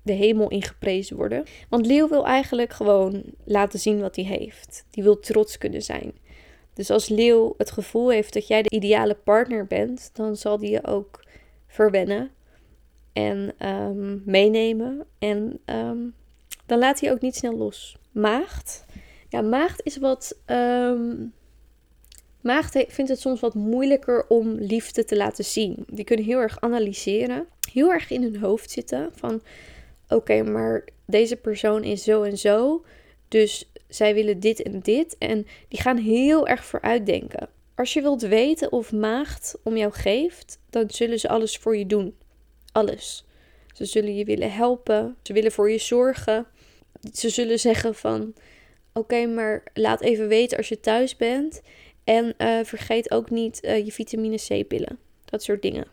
de 0.02 0.12
hemel 0.12 0.48
ingeprezen 0.48 1.16
worden. 1.16 1.44
Want 1.68 1.86
Leeuw 1.86 2.08
wil 2.08 2.26
eigenlijk 2.26 2.72
gewoon 2.72 3.22
laten 3.44 3.78
zien 3.78 4.00
wat 4.00 4.16
hij 4.16 4.24
heeft. 4.24 4.84
Die 4.90 5.02
wil 5.02 5.18
trots 5.18 5.58
kunnen 5.58 5.82
zijn. 5.82 6.12
Dus 6.74 6.90
als 6.90 7.08
Leeuw 7.08 7.54
het 7.56 7.70
gevoel 7.70 8.10
heeft 8.10 8.32
dat 8.32 8.46
jij 8.46 8.62
de 8.62 8.70
ideale 8.70 9.14
partner 9.14 9.66
bent, 9.66 10.10
dan 10.12 10.36
zal 10.36 10.58
die 10.58 10.70
je 10.70 10.86
ook 10.86 11.24
verwennen 11.66 12.30
en 13.12 13.54
um, 13.68 14.22
meenemen. 14.24 15.04
En 15.18 15.60
um, 15.66 16.14
dan 16.66 16.78
laat 16.78 17.00
hij 17.00 17.12
ook 17.12 17.20
niet 17.20 17.36
snel 17.36 17.56
los 17.56 17.96
maagd. 18.12 18.84
Ja, 19.28 19.40
maagd 19.40 19.80
is 19.84 19.96
wat. 19.96 20.38
Um, 20.46 21.32
maagd 22.40 22.84
vindt 22.88 23.10
het 23.10 23.20
soms 23.20 23.40
wat 23.40 23.54
moeilijker 23.54 24.26
om 24.28 24.50
liefde 24.50 25.04
te 25.04 25.16
laten 25.16 25.44
zien. 25.44 25.84
Die 25.88 26.04
kunnen 26.04 26.24
heel 26.24 26.38
erg 26.38 26.60
analyseren, 26.60 27.46
heel 27.72 27.92
erg 27.92 28.10
in 28.10 28.22
hun 28.22 28.36
hoofd 28.36 28.70
zitten 28.70 29.10
van 29.14 29.42
oké, 30.08 30.42
maar 30.42 30.84
deze 31.06 31.36
persoon 31.36 31.84
is 31.84 32.04
zo 32.04 32.22
en 32.22 32.38
zo, 32.38 32.84
dus 33.28 33.71
zij 33.94 34.14
willen 34.14 34.40
dit 34.40 34.62
en 34.62 34.80
dit 34.80 35.16
en 35.18 35.46
die 35.68 35.80
gaan 35.80 35.96
heel 35.96 36.46
erg 36.46 36.64
vooruitdenken. 36.64 37.48
Als 37.74 37.92
je 37.92 38.02
wilt 38.02 38.22
weten 38.22 38.72
of 38.72 38.92
maagd 38.92 39.58
om 39.62 39.76
jou 39.76 39.92
geeft, 39.92 40.58
dan 40.70 40.90
zullen 40.90 41.20
ze 41.20 41.28
alles 41.28 41.56
voor 41.56 41.76
je 41.76 41.86
doen. 41.86 42.14
Alles. 42.72 43.24
Ze 43.74 43.84
zullen 43.84 44.16
je 44.16 44.24
willen 44.24 44.52
helpen, 44.52 45.16
ze 45.22 45.32
willen 45.32 45.52
voor 45.52 45.70
je 45.70 45.78
zorgen 45.78 46.46
ze 47.12 47.28
zullen 47.28 47.58
zeggen 47.58 47.94
van 47.94 48.34
oké, 48.92 49.26
maar 49.26 49.62
laat 49.74 50.00
even 50.00 50.28
weten 50.28 50.56
als 50.56 50.68
je 50.68 50.80
thuis 50.80 51.16
bent. 51.16 51.62
En 52.04 52.34
uh, 52.38 52.64
vergeet 52.64 53.10
ook 53.10 53.30
niet 53.30 53.64
uh, 53.64 53.84
je 53.84 53.92
vitamine 53.92 54.36
C 54.36 54.68
pillen. 54.68 54.98
Dat 55.24 55.42
soort 55.42 55.62
dingen. 55.62 55.86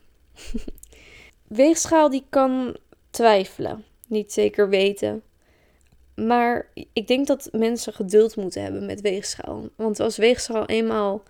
Weegschaal 1.47 2.09
die 2.09 2.25
kan 2.29 2.77
twijfelen. 3.09 3.85
Niet 4.07 4.33
zeker 4.33 4.69
weten. 4.69 5.23
Maar 6.27 6.69
ik 6.93 7.07
denk 7.07 7.27
dat 7.27 7.49
mensen 7.51 7.93
geduld 7.93 8.35
moeten 8.35 8.63
hebben 8.63 8.85
met 8.85 9.01
weegschaal. 9.01 9.69
Want 9.75 9.99
als 9.99 10.17
weegschaal 10.17 10.65
eenmaal... 10.65 11.23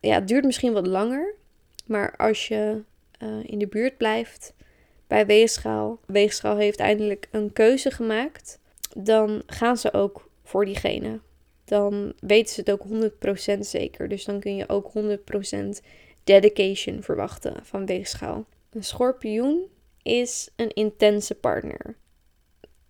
Ja, 0.00 0.14
het 0.14 0.28
duurt 0.28 0.44
misschien 0.44 0.72
wat 0.72 0.86
langer. 0.86 1.34
Maar 1.86 2.16
als 2.16 2.48
je 2.48 2.82
uh, 3.22 3.28
in 3.42 3.58
de 3.58 3.66
buurt 3.66 3.96
blijft 3.96 4.54
bij 5.06 5.26
Weegschaal. 5.26 5.98
Weegschaal 6.06 6.56
heeft 6.56 6.78
eindelijk 6.78 7.28
een 7.30 7.52
keuze 7.52 7.90
gemaakt. 7.90 8.58
Dan 8.96 9.42
gaan 9.46 9.76
ze 9.76 9.92
ook 9.92 10.30
voor 10.42 10.64
diegene. 10.64 11.20
Dan 11.64 12.12
weten 12.20 12.54
ze 12.54 12.60
het 12.60 12.70
ook 12.70 13.12
100% 13.56 13.58
zeker. 13.60 14.08
Dus 14.08 14.24
dan 14.24 14.40
kun 14.40 14.56
je 14.56 14.68
ook 14.68 14.92
100% 15.78 15.84
dedication 16.24 17.02
verwachten 17.02 17.54
van 17.62 17.86
Weegschaal. 17.86 18.46
Een 18.70 18.84
schorpioen 18.84 19.66
is 20.02 20.48
een 20.56 20.70
intense 20.74 21.34
partner. 21.34 21.96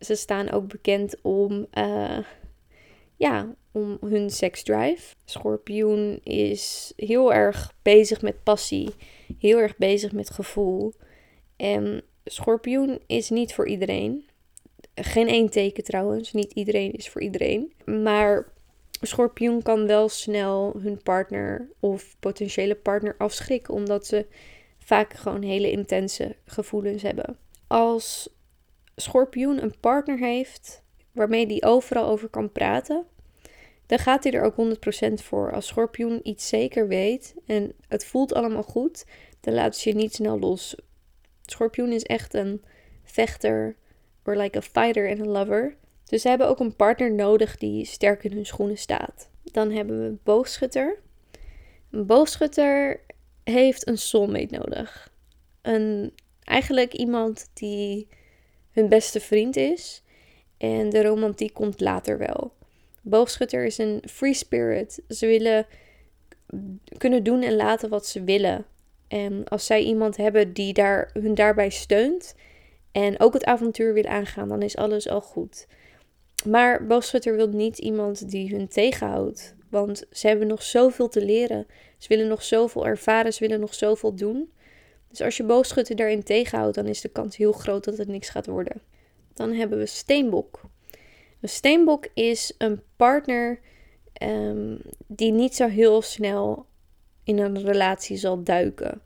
Ze 0.07 0.15
staan 0.15 0.51
ook 0.51 0.69
bekend 0.69 1.17
om, 1.23 1.67
uh, 1.75 2.19
ja, 3.17 3.55
om 3.73 3.99
hun 4.01 4.31
seksdrive. 4.31 5.15
Schorpioen 5.25 6.21
is 6.23 6.93
heel 6.97 7.33
erg 7.33 7.75
bezig 7.83 8.23
met 8.23 8.43
passie, 8.43 8.95
heel 9.39 9.59
erg 9.59 9.77
bezig 9.77 10.13
met 10.13 10.31
gevoel. 10.31 10.95
En 11.57 12.03
schorpioen 12.25 13.01
is 13.07 13.31
niet 13.31 13.55
voor 13.55 13.69
iedereen. 13.69 14.25
Geen 14.95 15.29
één 15.29 15.51
teken 15.51 15.85
trouwens. 15.85 16.33
Niet 16.33 16.53
iedereen 16.53 16.93
is 16.93 17.09
voor 17.09 17.23
iedereen. 17.23 17.73
Maar 17.85 18.53
schorpioen 19.01 19.63
kan 19.63 19.87
wel 19.87 20.09
snel 20.09 20.75
hun 20.79 21.03
partner 21.03 21.69
of 21.81 22.17
potentiële 22.21 22.75
partner 22.75 23.15
afschrikken. 23.19 23.75
Omdat 23.75 24.07
ze 24.07 24.27
vaak 24.79 25.15
gewoon 25.15 25.43
hele 25.43 25.71
intense 25.71 26.37
gevoelens 26.45 27.03
hebben. 27.03 27.39
Als 27.67 28.36
schorpioen 28.97 29.63
een 29.63 29.81
partner 29.81 30.19
heeft 30.19 30.83
waarmee 31.13 31.47
die 31.47 31.65
overal 31.65 32.07
over 32.07 32.29
kan 32.29 32.53
praten, 32.53 33.07
dan 33.87 33.99
gaat 33.99 34.25
hij 34.25 34.33
er 34.33 34.43
ook 34.43 34.77
100% 35.11 35.13
voor. 35.13 35.53
Als 35.53 35.67
schorpioen 35.67 36.21
iets 36.23 36.49
zeker 36.49 36.89
weet 36.89 37.35
en 37.47 37.73
het 37.89 38.05
voelt 38.05 38.35
allemaal 38.35 38.63
goed, 38.63 39.05
dan 39.41 39.55
laat 39.55 39.77
ze 39.77 39.89
je 39.89 39.95
niet 39.95 40.15
snel 40.15 40.39
los. 40.39 40.77
Schorpioen 41.43 41.93
is 41.93 42.03
echt 42.03 42.35
een 42.35 42.65
vechter, 43.05 43.77
or 44.25 44.37
like 44.37 44.59
a 44.59 44.63
fighter 44.63 45.09
and 45.11 45.21
a 45.21 45.25
lover. 45.25 45.77
Dus 46.05 46.23
ze 46.23 46.29
hebben 46.29 46.49
ook 46.49 46.61
een 46.61 46.77
partner 46.77 47.13
nodig 47.13 47.57
die 47.57 47.85
sterk 47.85 48.25
in 48.25 48.33
hun 48.33 48.47
schoenen 48.47 48.79
staat. 48.79 49.31
Dan 49.43 49.71
hebben 49.71 50.03
we 50.03 50.17
boogschutter. 50.23 50.99
Een 51.91 52.07
boogschutter 52.07 53.01
heeft 53.45 53.89
een 53.89 53.99
soulmate 53.99 54.59
nodig. 54.59 55.13
Een, 55.63 56.13
eigenlijk 56.45 56.95
iemand 56.95 57.51
die 57.55 58.09
hun 58.77 58.89
beste 58.89 59.21
vriend 59.21 59.57
is. 59.57 60.03
En 60.59 60.91
de 60.91 61.03
romantiek 61.03 61.55
komt 61.55 61.81
later 61.81 62.19
wel. 62.19 62.53
Boogschutter 63.03 63.65
is 63.65 63.79
een 63.79 64.03
free 64.11 64.35
spirit. 64.35 65.03
Ze 65.09 65.27
willen 65.27 65.67
kunnen 66.99 67.23
doen 67.23 67.43
en 67.43 67.57
laten 67.57 67.89
wat 67.89 68.07
ze 68.07 68.25
willen. 68.25 68.65
En 69.09 69.45
als 69.49 69.67
zij 69.67 69.83
iemand 69.83 70.17
hebben 70.17 70.53
die 70.53 70.73
daar, 70.73 71.11
hun 71.13 71.35
daarbij 71.35 71.71
steunt 71.71 72.35
en 72.93 73.21
ook 73.21 73.33
het 73.33 73.45
avontuur 73.45 73.93
wil 73.95 74.05
aangaan, 74.05 74.49
dan 74.49 74.63
is 74.63 74.77
alles 74.77 75.09
al 75.09 75.21
goed. 75.21 75.67
Maar 76.45 76.87
boogschutter 76.87 77.37
wil 77.37 77.49
niet 77.49 77.79
iemand 77.79 78.31
die 78.31 78.55
hun 78.55 78.69
tegenhoudt. 78.69 79.55
Want 79.71 80.05
ze 80.11 80.27
hebben 80.27 80.47
nog 80.47 80.63
zoveel 80.63 81.09
te 81.09 81.25
leren. 81.25 81.67
Ze 81.99 82.09
willen 82.09 82.29
nog 82.29 82.43
zoveel 82.43 82.87
ervaren, 82.87 83.33
ze 83.33 83.41
willen 83.41 83.61
nog 83.61 83.75
zoveel 83.75 84.15
doen. 84.15 84.51
Dus 85.09 85.21
als 85.21 85.37
je 85.37 85.45
boogschutter 85.45 85.97
daarin 85.97 86.23
tegenhoudt, 86.23 86.75
dan 86.75 86.87
is 86.87 87.01
de 87.01 87.09
kans 87.09 87.37
heel 87.37 87.53
groot 87.53 87.85
dat 87.85 87.99
het 87.99 88.09
niks 88.09 88.29
gaat 88.29 88.47
worden. 88.47 88.81
Dan 89.35 89.53
hebben 89.53 89.79
we 89.79 89.87
steenbok. 89.87 90.61
Een 91.41 91.49
steenbok 91.49 92.09
is 92.15 92.55
een 92.59 92.83
partner 92.97 93.61
um, 94.23 94.81
die 95.07 95.33
niet 95.33 95.55
zo 95.55 95.69
heel 95.69 96.03
snel 96.03 96.67
in 97.25 97.39
een 97.39 97.63
relatie 97.63 98.17
zal 98.17 98.43
duiken. 98.43 99.01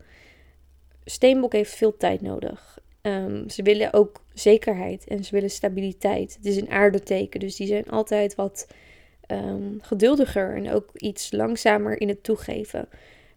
Steenbok 1.05 1.53
heeft 1.53 1.75
veel 1.75 1.97
tijd 1.97 2.21
nodig. 2.21 2.79
Um, 3.01 3.49
ze 3.49 3.63
willen 3.63 3.93
ook 3.93 4.23
zekerheid 4.33 5.07
en 5.07 5.23
ze 5.23 5.31
willen 5.31 5.49
stabiliteit. 5.49 6.35
Het 6.35 6.45
is 6.45 6.57
een 6.57 6.69
aardeteken, 6.69 7.39
dus 7.39 7.55
die 7.55 7.67
zijn 7.67 7.89
altijd 7.89 8.35
wat 8.35 8.67
um, 9.27 9.77
geduldiger 9.81 10.55
en 10.55 10.71
ook 10.71 10.89
iets 10.93 11.31
langzamer 11.31 12.01
in 12.01 12.07
het 12.07 12.23
toegeven. 12.23 12.89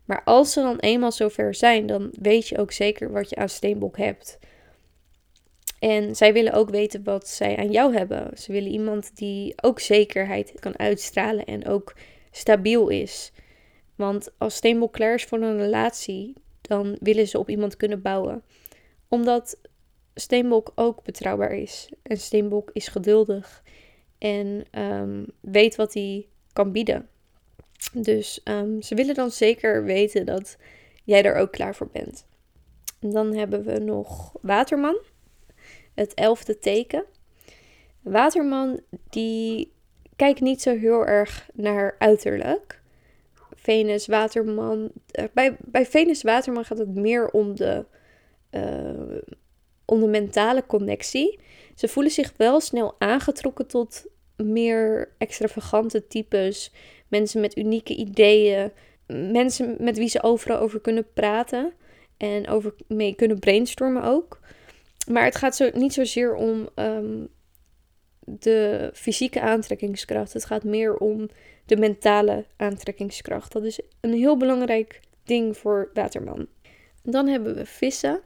Maar 0.05 0.23
als 0.25 0.53
ze 0.53 0.61
dan 0.61 0.79
eenmaal 0.79 1.13
zover 1.13 1.55
zijn, 1.55 1.87
dan 1.87 2.13
weet 2.21 2.49
je 2.49 2.59
ook 2.59 2.73
zeker 2.73 3.13
wat 3.13 3.31
je 3.31 3.37
aan 3.37 3.49
Steenbok 3.49 3.97
hebt. 3.97 4.39
En 5.79 6.17
zij 6.17 6.33
willen 6.33 6.53
ook 6.53 6.71
weten 6.71 7.05
wat 7.05 7.29
zij 7.29 7.57
aan 7.57 7.71
jou 7.71 7.97
hebben. 7.97 8.39
Ze 8.39 8.53
willen 8.53 8.71
iemand 8.71 9.17
die 9.17 9.53
ook 9.63 9.81
zekerheid 9.81 10.53
kan 10.61 10.79
uitstralen 10.79 11.45
en 11.45 11.67
ook 11.67 11.95
stabiel 12.31 12.89
is. 12.89 13.33
Want 13.95 14.31
als 14.39 14.55
Steenbok 14.55 14.93
klaar 14.93 15.15
is 15.15 15.25
voor 15.25 15.43
een 15.43 15.59
relatie, 15.59 16.35
dan 16.61 16.97
willen 17.01 17.29
ze 17.29 17.39
op 17.39 17.51
iemand 17.51 17.77
kunnen 17.77 18.03
bouwen. 18.03 18.43
Omdat 19.09 19.61
Steenbok 20.15 20.73
ook 20.75 21.03
betrouwbaar 21.03 21.53
is. 21.53 21.89
En 22.03 22.17
Steenbok 22.17 22.71
is 22.73 22.89
geduldig 22.89 23.63
en 24.19 24.65
um, 24.79 25.27
weet 25.41 25.77
wat 25.77 25.95
hij 25.95 26.27
kan 26.53 26.73
bieden. 26.73 27.09
Dus 27.93 28.41
um, 28.45 28.83
ze 28.83 28.95
willen 28.95 29.15
dan 29.15 29.31
zeker 29.31 29.85
weten 29.85 30.27
dat 30.27 30.57
jij 31.05 31.23
er 31.23 31.35
ook 31.35 31.53
klaar 31.53 31.75
voor 31.75 31.89
bent. 31.93 32.27
En 33.01 33.11
dan 33.11 33.35
hebben 33.35 33.65
we 33.65 33.79
nog 33.79 34.33
Waterman, 34.41 34.99
het 35.95 36.15
elfde 36.15 36.59
teken. 36.59 37.05
Waterman 38.03 38.81
die 39.11 39.73
kijkt 40.17 40.41
niet 40.41 40.63
zo 40.63 40.77
heel 40.79 41.07
erg 41.07 41.49
naar 41.55 41.97
uiterlijk. 41.99 42.83
Venus, 43.55 44.07
Waterman. 44.07 44.91
Eh, 45.11 45.25
bij, 45.33 45.57
bij 45.61 45.87
Venus, 45.87 46.23
Waterman 46.23 46.65
gaat 46.65 46.79
het 46.79 46.95
meer 46.95 47.31
om 47.31 47.57
de, 47.57 47.85
uh, 48.51 49.23
om 49.85 50.01
de 50.01 50.07
mentale 50.07 50.67
connectie. 50.67 51.41
Ze 51.75 51.89
voelen 51.89 52.13
zich 52.13 52.33
wel 52.37 52.61
snel 52.61 52.95
aangetrokken 52.99 53.67
tot 53.67 54.07
meer 54.37 55.15
extravagante 55.19 56.07
types. 56.07 56.73
Mensen 57.15 57.41
met 57.41 57.57
unieke 57.57 57.95
ideeën. 57.97 58.73
Mensen 59.07 59.77
met 59.79 59.99
wie 59.99 60.09
ze 60.09 60.23
overal 60.23 60.59
over 60.59 60.81
kunnen 60.81 61.13
praten. 61.13 61.73
En 62.17 62.49
over 62.49 62.75
mee 62.89 63.15
kunnen 63.15 63.39
brainstormen 63.39 64.03
ook. 64.03 64.41
Maar 65.09 65.25
het 65.25 65.37
gaat 65.37 65.57
zo, 65.57 65.71
niet 65.73 65.93
zozeer 65.93 66.35
om 66.35 66.69
um, 66.75 67.29
de 68.21 68.91
fysieke 68.95 69.41
aantrekkingskracht. 69.41 70.33
Het 70.33 70.45
gaat 70.45 70.65
meer 70.65 70.97
om 70.97 71.29
de 71.67 71.77
mentale 71.77 72.45
aantrekkingskracht. 72.57 73.53
Dat 73.53 73.65
is 73.65 73.81
een 74.01 74.13
heel 74.13 74.37
belangrijk 74.37 75.01
ding 75.25 75.57
voor 75.57 75.91
Waterman. 75.93 76.47
Dan 77.03 77.27
hebben 77.27 77.55
we 77.55 77.67
vissen. 77.67 78.21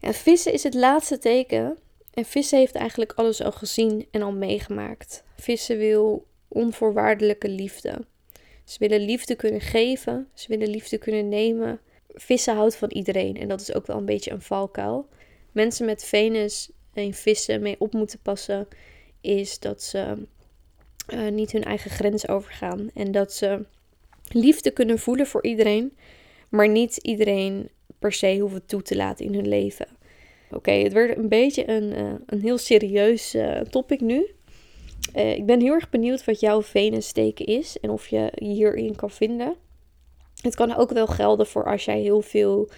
En 0.00 0.14
vissen 0.14 0.52
is 0.52 0.62
het 0.62 0.74
laatste 0.74 1.18
teken. 1.18 1.78
En 2.14 2.24
vissen 2.24 2.58
heeft 2.58 2.74
eigenlijk 2.74 3.12
alles 3.12 3.42
al 3.42 3.52
gezien 3.52 4.06
en 4.10 4.22
al 4.22 4.32
meegemaakt. 4.32 5.24
Vissen 5.36 5.78
wil 5.78 6.26
onvoorwaardelijke 6.56 7.48
liefde. 7.48 8.04
Ze 8.64 8.76
willen 8.78 9.00
liefde 9.00 9.34
kunnen 9.34 9.60
geven. 9.60 10.28
Ze 10.34 10.48
willen 10.48 10.68
liefde 10.68 10.98
kunnen 10.98 11.28
nemen. 11.28 11.80
Vissen 12.08 12.54
houdt 12.54 12.76
van 12.76 12.90
iedereen. 12.90 13.36
En 13.36 13.48
dat 13.48 13.60
is 13.60 13.74
ook 13.74 13.86
wel 13.86 13.96
een 13.96 14.04
beetje 14.04 14.30
een 14.30 14.42
valkuil. 14.42 15.08
Mensen 15.52 15.86
met 15.86 16.04
Venus 16.04 16.70
en 16.92 17.12
vissen 17.12 17.62
mee 17.62 17.76
op 17.78 17.92
moeten 17.92 18.18
passen. 18.22 18.68
Is 19.20 19.58
dat 19.58 19.82
ze 19.82 20.26
uh, 21.14 21.28
niet 21.28 21.52
hun 21.52 21.64
eigen 21.64 21.90
grens 21.90 22.28
overgaan. 22.28 22.90
En 22.94 23.12
dat 23.12 23.32
ze 23.32 23.64
liefde 24.28 24.70
kunnen 24.70 24.98
voelen 24.98 25.26
voor 25.26 25.44
iedereen. 25.44 25.96
Maar 26.48 26.68
niet 26.68 26.96
iedereen 26.96 27.68
per 27.98 28.12
se 28.12 28.38
hoeven 28.38 28.66
toe 28.66 28.82
te 28.82 28.96
laten 28.96 29.24
in 29.24 29.34
hun 29.34 29.48
leven. 29.48 29.86
Oké, 30.50 30.70
het 30.70 30.92
werd 30.92 31.16
een 31.16 31.28
beetje 31.28 31.70
een, 31.70 31.92
uh, 31.92 32.14
een 32.26 32.40
heel 32.40 32.58
serieus 32.58 33.34
uh, 33.34 33.60
topic 33.60 34.00
nu. 34.00 34.35
Uh, 35.16 35.34
ik 35.34 35.46
ben 35.46 35.60
heel 35.60 35.72
erg 35.72 35.90
benieuwd 35.90 36.24
wat 36.24 36.40
jouw 36.40 36.62
Venus-teken 36.62 37.46
is 37.46 37.80
en 37.80 37.90
of 37.90 38.08
je 38.08 38.32
hierin 38.34 38.96
kan 38.96 39.10
vinden. 39.10 39.54
Het 40.40 40.54
kan 40.54 40.76
ook 40.76 40.90
wel 40.90 41.06
gelden 41.06 41.46
voor 41.46 41.64
als 41.64 41.84
jij 41.84 42.00
heel 42.00 42.20
veel 42.20 42.68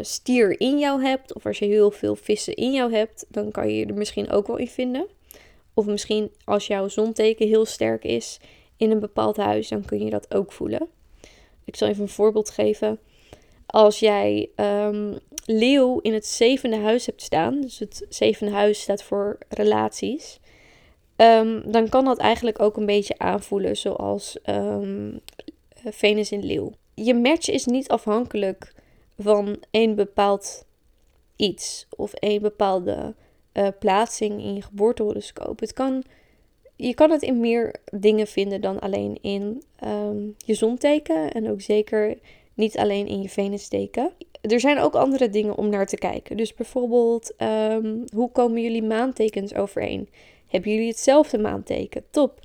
stier 0.00 0.60
in 0.60 0.78
jou 0.78 1.02
hebt, 1.02 1.34
of 1.34 1.46
als 1.46 1.58
je 1.58 1.64
heel 1.64 1.90
veel 1.90 2.16
vissen 2.16 2.54
in 2.54 2.72
jou 2.72 2.92
hebt, 2.92 3.26
dan 3.28 3.50
kan 3.50 3.68
je 3.68 3.76
je 3.76 3.86
er 3.86 3.94
misschien 3.94 4.30
ook 4.30 4.46
wel 4.46 4.56
in 4.56 4.68
vinden. 4.68 5.06
Of 5.74 5.86
misschien 5.86 6.30
als 6.44 6.66
jouw 6.66 6.88
zonteken 6.88 7.46
heel 7.46 7.64
sterk 7.64 8.04
is 8.04 8.40
in 8.76 8.90
een 8.90 9.00
bepaald 9.00 9.36
huis, 9.36 9.68
dan 9.68 9.84
kun 9.84 10.04
je 10.04 10.10
dat 10.10 10.34
ook 10.34 10.52
voelen. 10.52 10.88
Ik 11.64 11.76
zal 11.76 11.88
even 11.88 12.02
een 12.02 12.08
voorbeeld 12.08 12.50
geven. 12.50 12.98
Als 13.66 13.98
jij 13.98 14.50
um, 14.56 15.18
leeuw 15.44 15.98
in 16.00 16.12
het 16.12 16.26
zevende 16.26 16.76
huis 16.76 17.06
hebt 17.06 17.22
staan, 17.22 17.60
dus 17.60 17.78
het 17.78 18.06
zevende 18.08 18.52
huis 18.52 18.80
staat 18.80 19.02
voor 19.02 19.38
relaties, 19.48 20.40
um, 21.16 21.72
dan 21.72 21.88
kan 21.88 22.04
dat 22.04 22.18
eigenlijk 22.18 22.60
ook 22.60 22.76
een 22.76 22.86
beetje 22.86 23.18
aanvoelen 23.18 23.76
zoals 23.76 24.38
um, 24.46 25.20
Venus 25.84 26.32
in 26.32 26.44
leeuw. 26.44 26.72
Je 26.94 27.14
match 27.14 27.48
is 27.48 27.64
niet 27.64 27.88
afhankelijk 27.88 28.72
van 29.18 29.56
één 29.70 29.94
bepaald 29.94 30.64
iets 31.36 31.86
of 31.96 32.12
één 32.12 32.42
bepaalde 32.42 33.14
uh, 33.52 33.68
plaatsing 33.78 34.42
in 34.42 34.54
je 34.54 34.62
geboortehoroscoop. 34.62 35.60
Het 35.60 35.72
kan, 35.72 36.02
je 36.76 36.94
kan 36.94 37.10
het 37.10 37.22
in 37.22 37.40
meer 37.40 37.76
dingen 37.90 38.26
vinden 38.26 38.60
dan 38.60 38.78
alleen 38.78 39.18
in 39.20 39.62
um, 39.84 40.34
je 40.38 40.54
zonteken 40.54 41.32
en 41.32 41.50
ook 41.50 41.60
zeker 41.60 42.18
niet 42.54 42.78
alleen 42.78 43.06
in 43.06 43.22
je 43.22 43.28
venusteken. 43.28 44.12
Er 44.40 44.60
zijn 44.60 44.78
ook 44.78 44.94
andere 44.94 45.30
dingen 45.30 45.56
om 45.56 45.68
naar 45.68 45.86
te 45.86 45.96
kijken. 45.96 46.36
Dus 46.36 46.54
bijvoorbeeld, 46.54 47.34
hoe 48.14 48.30
komen 48.32 48.62
jullie 48.62 48.82
maantekens 48.82 49.54
overeen? 49.54 50.08
Hebben 50.46 50.70
jullie 50.70 50.88
hetzelfde 50.88 51.38
maanteken? 51.38 52.04
Top. 52.10 52.40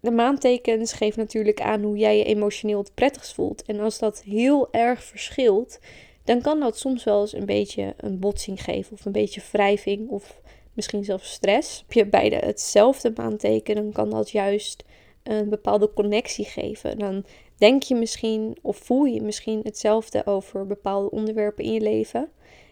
De 0.00 0.10
maantekens 0.10 0.92
geven 0.92 1.20
natuurlijk 1.20 1.60
aan 1.60 1.82
hoe 1.82 1.96
jij 1.96 2.18
je 2.18 2.24
emotioneel 2.24 2.78
het 2.78 2.94
prettigst 2.94 3.34
voelt. 3.34 3.62
En 3.62 3.80
als 3.80 3.98
dat 3.98 4.22
heel 4.22 4.72
erg 4.72 5.02
verschilt, 5.04 5.78
dan 6.24 6.40
kan 6.40 6.60
dat 6.60 6.78
soms 6.78 7.04
wel 7.04 7.20
eens 7.20 7.32
een 7.32 7.46
beetje 7.46 7.94
een 7.96 8.18
botsing 8.18 8.62
geven. 8.62 8.92
Of 8.92 9.04
een 9.04 9.12
beetje 9.12 9.42
wrijving 9.52 10.08
of 10.08 10.40
misschien 10.74 11.04
zelfs 11.04 11.32
stress. 11.32 11.78
Heb 11.78 11.92
je 11.92 12.06
beide 12.06 12.36
hetzelfde 12.36 13.12
maanteken, 13.16 13.74
dan 13.74 13.92
kan 13.92 14.10
dat 14.10 14.30
juist 14.30 14.84
een 15.22 15.48
bepaalde 15.48 15.92
connectie 15.92 16.44
geven. 16.44 16.98
Dan 16.98 17.24
denk 17.56 17.82
je 17.82 17.94
misschien 17.94 18.56
of 18.62 18.76
voel 18.76 19.04
je 19.04 19.22
misschien 19.22 19.60
hetzelfde 19.62 20.26
over 20.26 20.66
bepaalde 20.66 21.10
onderwerpen 21.10 21.64
in 21.64 21.72
je 21.72 21.80
leven. 21.80 22.28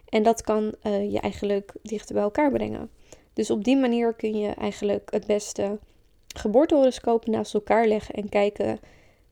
En 0.09 0.23
dat 0.23 0.43
kan 0.43 0.75
uh, 0.83 1.13
je 1.13 1.21
eigenlijk 1.21 1.73
dichter 1.83 2.15
bij 2.15 2.23
elkaar 2.23 2.51
brengen. 2.53 2.91
Dus 3.39 3.51
op 3.51 3.65
die 3.65 3.77
manier 3.77 4.13
kun 4.13 4.39
je 4.39 4.49
eigenlijk 4.49 5.11
het 5.11 5.27
beste 5.27 5.79
geboortehoroscopen 6.37 7.31
naast 7.31 7.55
elkaar 7.55 7.87
leggen 7.87 8.15
en 8.15 8.29
kijken: 8.29 8.79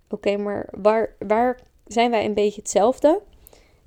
oké, 0.08 0.36
maar 0.36 0.68
waar, 0.70 1.14
waar 1.18 1.60
zijn 1.86 2.10
wij 2.10 2.24
een 2.24 2.34
beetje 2.34 2.60
hetzelfde 2.60 3.20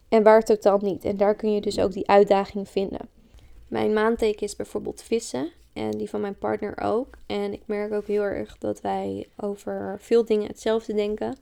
en 0.09 0.23
waar 0.23 0.43
totaal 0.43 0.77
niet? 0.77 1.05
En 1.05 1.17
daar 1.17 1.35
kun 1.35 1.53
je 1.53 1.61
dus 1.61 1.79
ook 1.79 1.91
die 1.91 2.07
uitdaging 2.07 2.69
vinden. 2.69 3.09
Mijn 3.67 3.93
maanteken 3.93 4.45
is 4.45 4.55
bijvoorbeeld 4.55 5.01
vissen 5.01 5.51
en 5.73 5.91
die 5.91 6.09
van 6.09 6.21
mijn 6.21 6.37
partner 6.37 6.81
ook. 6.81 7.17
En 7.25 7.53
ik 7.53 7.61
merk 7.65 7.93
ook 7.93 8.07
heel 8.07 8.23
erg 8.23 8.57
dat 8.57 8.81
wij 8.81 9.27
over 9.37 9.97
veel 9.99 10.25
dingen 10.25 10.47
hetzelfde 10.47 10.93
denken. 10.93 11.37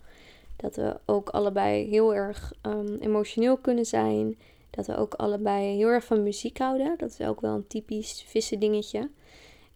Dat 0.55 0.75
we 0.75 0.99
ook 1.05 1.29
allebei 1.29 1.89
heel 1.89 2.15
erg 2.15 2.53
um, 2.61 2.97
emotioneel 2.99 3.57
kunnen 3.57 3.85
zijn. 3.85 4.37
Dat 4.77 4.87
we 4.87 4.97
ook 4.97 5.13
allebei 5.13 5.75
heel 5.75 5.87
erg 5.87 6.03
van 6.03 6.23
muziek 6.23 6.57
houden. 6.57 6.97
Dat 6.97 7.11
is 7.19 7.27
ook 7.27 7.41
wel 7.41 7.55
een 7.55 7.67
typisch 7.67 8.23
vissen 8.27 8.59
dingetje. 8.59 9.09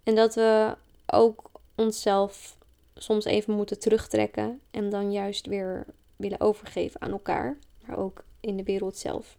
En 0.04 0.16
dat 0.16 0.36
we 0.36 0.76
ook 1.06 1.52
onszelf 1.76 2.58
soms 2.96 3.26
even 3.26 3.54
moeten 3.54 3.80
terugtrekken. 3.80 4.60
En 4.72 4.90
dan 4.90 5.12
juist 5.12 5.46
weer 5.46 5.86
willen 6.16 6.40
overgeven 6.40 7.02
aan 7.02 7.12
elkaar. 7.12 7.58
Maar 7.86 7.98
ook 7.98 8.24
in 8.40 8.58
de 8.58 8.64
wereld 8.64 8.98
zelf. 8.98 9.38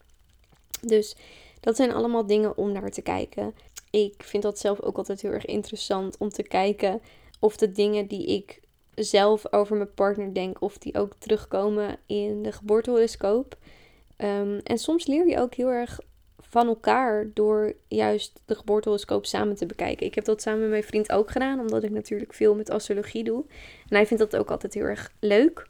Dus 0.81 1.17
dat 1.61 1.77
zijn 1.77 1.93
allemaal 1.93 2.27
dingen 2.27 2.57
om 2.57 2.73
naar 2.73 2.91
te 2.91 3.03
kijken. 3.03 3.55
Ik 3.91 4.23
vind 4.23 4.43
dat 4.43 4.59
zelf 4.59 4.81
ook 4.81 4.97
altijd 4.97 5.23
heel 5.23 5.31
erg 5.31 5.45
interessant 5.45 6.17
om 6.19 6.29
te 6.29 6.43
kijken 6.43 7.01
of 7.39 7.57
de 7.57 7.73
dingen 7.73 8.07
die 8.07 8.27
ik 8.27 8.61
zelf 8.95 9.53
over 9.53 9.77
mijn 9.77 9.95
partner 9.95 10.35
denk 10.35 10.61
of 10.61 10.79
die 10.79 10.99
ook 10.99 11.13
terugkomen 11.19 11.97
in 12.07 12.43
de 12.43 12.53
geboortehoroscoop. 12.53 13.57
Um, 14.23 14.59
en 14.59 14.79
soms 14.79 15.07
leer 15.07 15.29
je 15.29 15.39
ook 15.39 15.55
heel 15.55 15.69
erg 15.69 16.01
van 16.39 16.67
elkaar 16.67 17.31
door 17.35 17.75
juist 17.89 18.41
de 18.45 18.55
geboortehoroscoop 18.55 19.27
samen 19.27 19.57
te 19.57 19.67
bekijken. 19.67 20.07
Ik 20.07 20.15
heb 20.15 20.25
dat 20.25 20.43
samen 20.43 20.61
met 20.61 20.71
mijn 20.71 20.83
vriend 20.83 21.13
ook 21.13 21.31
gedaan, 21.31 21.61
omdat 21.61 21.83
ik 21.83 21.91
natuurlijk 21.91 22.35
veel 22.35 22.55
met 22.55 22.71
astrologie 22.71 23.25
doe. 23.25 23.45
En 23.89 23.97
hij 23.97 24.07
vindt 24.07 24.31
dat 24.31 24.41
ook 24.41 24.51
altijd 24.51 24.75
heel 24.75 24.85
erg 24.85 25.13
leuk. 25.21 25.69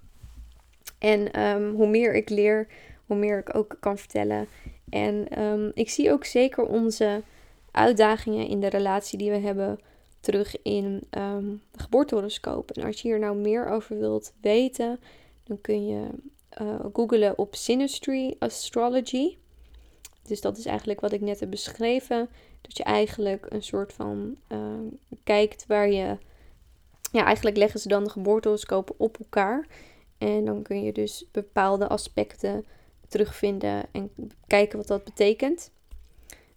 En 0.99 1.41
um, 1.41 1.75
hoe 1.75 1.89
meer 1.89 2.15
ik 2.15 2.29
leer, 2.29 2.67
hoe 3.07 3.17
meer 3.17 3.39
ik 3.39 3.57
ook 3.57 3.77
kan 3.81 3.99
vertellen. 3.99 4.47
En 4.89 5.43
um, 5.43 5.71
ik 5.75 5.91
zie 5.91 6.13
ook 6.13 6.25
zeker 6.25 6.65
onze 6.65 7.23
uitdagingen 7.71 8.47
in 8.47 8.61
de 8.61 8.69
relatie 8.69 9.19
die 9.19 9.31
we 9.31 9.39
hebben 9.39 9.79
terug 10.21 10.63
in 10.63 11.03
de 11.11 11.59
geboortehoroscoop. 11.73 12.71
En 12.71 12.85
als 12.85 13.01
je 13.01 13.09
hier 13.09 13.19
nou 13.19 13.37
meer 13.37 13.69
over 13.69 13.99
wilt 13.99 14.33
weten, 14.41 15.01
dan 15.45 15.61
kun 15.61 15.87
je 15.87 16.07
uh, 16.61 16.75
googlen 16.93 17.39
op 17.39 17.55
Synastry 17.55 18.37
Astrology. 18.39 19.37
Dus 20.23 20.41
dat 20.41 20.59
is 20.59 20.67
eigenlijk 20.67 21.01
wat 21.01 21.13
ik 21.13 21.21
net 21.21 21.41
heb 21.41 21.51
beschreven. 21.51 22.29
Dat 22.61 22.77
je 22.77 22.83
eigenlijk 22.83 23.47
een 23.49 23.63
soort 23.63 23.93
van 23.93 24.37
uh, 24.49 24.59
kijkt 25.25 25.67
waar 25.67 25.91
je. 25.91 26.17
Ja, 27.13 27.25
eigenlijk 27.25 27.57
leggen 27.57 27.81
ze 27.81 27.89
dan 27.89 28.05
de 28.05 28.11
geboortehoroscopen 28.11 28.95
op 28.99 29.19
elkaar. 29.19 29.67
En 30.19 30.45
dan 30.45 30.63
kun 30.63 30.83
je 30.83 30.93
dus 30.93 31.25
bepaalde 31.33 31.89
aspecten 31.89 32.65
terugvinden 33.09 33.85
en 33.93 34.11
kijken 34.47 34.79
wat 34.79 34.87
dat 34.87 35.05
betekent. 35.05 35.71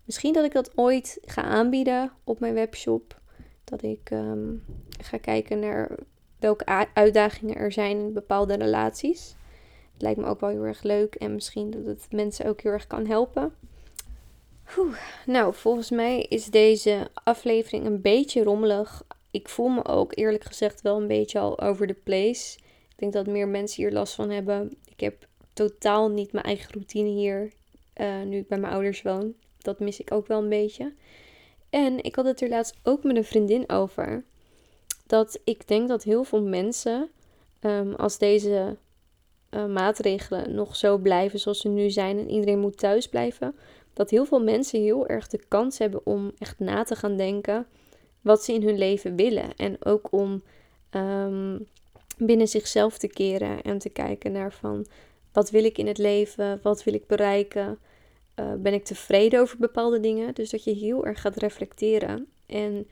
Misschien 0.04 0.34
dat 0.34 0.46
ik 0.46 0.52
dat 0.52 0.78
ooit 0.78 1.18
ga 1.26 1.42
aanbieden 1.42 2.12
op 2.24 2.40
mijn 2.40 2.54
webshop. 2.54 3.20
Dat 3.64 3.84
ik 3.84 4.10
um, 4.10 4.64
ga 5.02 5.18
kijken 5.18 5.60
naar 5.60 5.96
welke 6.40 6.88
uitdagingen 6.94 7.56
er 7.56 7.72
zijn 7.72 7.98
in 7.98 8.14
bepaalde 8.14 8.56
relaties. 8.56 9.36
Het 9.96 10.04
lijkt 10.04 10.20
me 10.20 10.26
ook 10.26 10.40
wel 10.40 10.50
heel 10.50 10.64
erg 10.64 10.84
leuk 10.84 11.16
en 11.16 11.34
misschien 11.34 11.72
dat 11.72 11.86
het 11.86 12.08
mensen 12.10 12.46
ook 12.46 12.62
heel 12.62 12.72
erg 12.72 12.88
kan 12.88 13.06
helpen. 13.06 13.54
Nou, 15.26 15.54
volgens 15.54 15.90
mij 15.90 16.22
is 16.22 16.46
deze 16.46 17.08
aflevering 17.14 17.86
een 17.86 18.02
beetje 18.02 18.44
rommelig. 18.44 19.04
Ik 19.32 19.50
voel 19.50 19.68
me 19.68 19.86
ook 19.86 20.18
eerlijk 20.18 20.44
gezegd 20.44 20.82
wel 20.82 21.02
een 21.02 21.08
beetje 21.08 21.40
al 21.40 21.60
over 21.62 21.88
the 21.88 21.94
place. 21.94 22.58
Ik 22.90 22.96
denk 22.96 23.14
dat 23.14 23.28
meer 23.28 23.48
mensen 23.48 23.84
hier 23.84 23.92
last 23.92 24.14
van 24.14 24.30
hebben. 24.30 24.78
Ik 24.86 25.00
heb 25.00 25.28
totaal 25.54 26.10
niet 26.10 26.32
mijn 26.32 26.46
eigen 26.46 26.72
routine 26.74 27.10
hier, 27.10 27.52
uh, 27.98 28.22
nu 28.22 28.38
ik 28.38 28.48
bij 28.48 28.60
mijn 28.60 28.74
ouders 28.74 29.02
woon. 29.02 29.34
Dat 29.58 29.80
mis 29.80 30.00
ik 30.00 30.12
ook 30.12 30.28
wel 30.28 30.42
een 30.42 30.50
beetje. 30.50 30.94
En 31.70 32.04
ik 32.04 32.16
had 32.16 32.26
het 32.26 32.42
er 32.42 32.50
laatst 32.50 32.76
ook 32.84 33.04
met 33.04 33.16
een 33.16 33.26
vriendin 33.26 33.70
over. 33.70 34.24
Dat 35.08 35.40
ik 35.44 35.68
denk 35.68 35.88
dat 35.88 36.04
heel 36.04 36.24
veel 36.24 36.42
mensen, 36.42 37.10
um, 37.62 37.94
als 37.94 38.18
deze 38.18 38.78
uh, 39.56 39.66
maatregelen 39.66 40.56
nog 40.56 40.76
zo 40.76 40.98
blijven 40.98 41.40
zoals 41.40 41.60
ze 41.60 41.68
nu 41.68 41.90
zijn 41.90 42.20
en 42.20 42.30
iedereen 42.30 42.60
moet 42.60 42.78
thuis 42.78 43.10
blijven, 43.10 43.56
dat 43.94 44.10
heel 44.10 44.26
veel 44.26 44.44
mensen 44.44 44.82
heel 44.82 45.08
erg 45.08 45.28
de 45.28 45.40
kans 45.48 45.78
hebben 45.78 46.02
om 46.04 46.32
echt 46.38 46.60
na 46.60 46.84
te 46.84 46.96
gaan 46.96 47.18
denken 47.18 47.68
wat 48.22 48.44
ze 48.44 48.54
in 48.54 48.64
hun 48.64 48.78
leven 48.78 49.16
willen. 49.16 49.56
En 49.56 49.86
ook 49.86 50.08
om 50.12 50.44
um, 50.92 51.68
binnen 52.18 52.48
zichzelf 52.48 52.98
te 52.98 53.08
keren 53.08 53.62
en 53.62 53.78
te 53.78 53.90
kijken 53.90 54.32
naar 54.32 54.52
van 54.54 54.86
wat 55.34 55.50
wil 55.50 55.64
ik 55.64 55.78
in 55.78 55.88
het 55.88 55.98
leven, 55.98 56.60
wat 56.64 56.84
wil 56.84 56.94
ik 56.94 57.08
bereiken, 57.08 57.78
uh, 58.40 58.54
ben 58.54 58.74
ik 58.74 58.86
tevreden 58.86 59.40
over 59.40 59.58
bepaalde 59.58 60.00
dingen. 60.00 60.34
Dus 60.34 60.50
dat 60.50 60.64
je 60.64 60.72
heel 60.72 61.06
erg 61.06 61.22
gaat 61.22 61.36
reflecteren. 61.36 62.28
En 62.46 62.88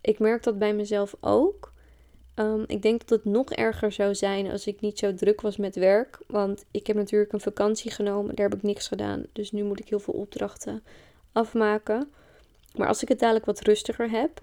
ik 0.00 0.18
merk 0.18 0.42
dat 0.42 0.58
bij 0.58 0.74
mezelf 0.74 1.14
ook. 1.20 1.71
Um, 2.36 2.64
ik 2.66 2.82
denk 2.82 3.00
dat 3.00 3.08
het 3.24 3.32
nog 3.32 3.50
erger 3.50 3.92
zou 3.92 4.14
zijn 4.14 4.50
als 4.50 4.66
ik 4.66 4.80
niet 4.80 4.98
zo 4.98 5.14
druk 5.14 5.40
was 5.40 5.56
met 5.56 5.74
werk. 5.74 6.18
Want 6.26 6.64
ik 6.70 6.86
heb 6.86 6.96
natuurlijk 6.96 7.32
een 7.32 7.40
vakantie 7.40 7.90
genomen, 7.90 8.34
daar 8.34 8.48
heb 8.48 8.58
ik 8.58 8.64
niks 8.64 8.88
gedaan. 8.88 9.24
Dus 9.32 9.52
nu 9.52 9.64
moet 9.64 9.80
ik 9.80 9.88
heel 9.88 10.00
veel 10.00 10.14
opdrachten 10.14 10.82
afmaken. 11.32 12.10
Maar 12.76 12.88
als 12.88 13.02
ik 13.02 13.08
het 13.08 13.18
dadelijk 13.18 13.46
wat 13.46 13.60
rustiger 13.60 14.10
heb, 14.10 14.42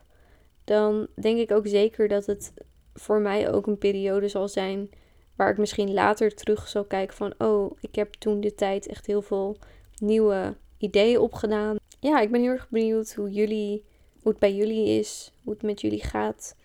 dan 0.64 1.08
denk 1.16 1.40
ik 1.40 1.52
ook 1.52 1.68
zeker 1.68 2.08
dat 2.08 2.26
het 2.26 2.54
voor 2.94 3.20
mij 3.20 3.52
ook 3.52 3.68
een 3.68 3.78
periode 3.78 4.28
zal 4.28 4.48
zijn 4.48 4.90
waar 5.36 5.50
ik 5.50 5.58
misschien 5.58 5.94
later 5.94 6.36
terug 6.36 6.68
zal 6.68 6.84
kijken 6.86 7.16
van, 7.16 7.34
oh, 7.38 7.78
ik 7.80 7.96
heb 7.96 8.14
toen 8.14 8.42
de 8.42 8.56
tijd 8.56 8.88
echt 8.88 9.06
heel 9.06 9.22
veel 9.22 9.58
nieuwe 9.96 10.56
ideeën 10.78 11.20
opgedaan. 11.20 11.78
Ja, 12.00 12.20
ik 12.20 12.32
ben 12.32 12.42
heel 12.42 12.52
erg 12.52 12.70
benieuwd 12.70 13.14
hoe 13.14 13.32
jullie, 13.32 13.84
hoe 14.22 14.32
het 14.32 14.40
bij 14.40 14.56
jullie 14.56 15.00
is, 15.00 15.32
hoe 15.44 15.54
het 15.54 15.64
met 15.64 15.82
jullie 15.82 16.04
gaat. 16.04 16.56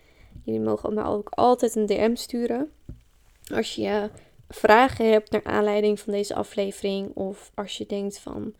Jullie 0.45 0.61
mogen 0.61 0.93
me 0.93 1.03
ook 1.03 1.29
altijd 1.29 1.75
een 1.75 1.85
DM 1.85 2.15
sturen. 2.15 2.71
Als 3.53 3.75
je 3.75 4.09
vragen 4.49 5.11
hebt 5.11 5.31
naar 5.31 5.43
aanleiding 5.43 5.99
van 5.99 6.13
deze 6.13 6.35
aflevering. 6.35 7.15
Of 7.15 7.51
als 7.53 7.77
je 7.77 7.85
denkt 7.85 8.19
van, 8.19 8.53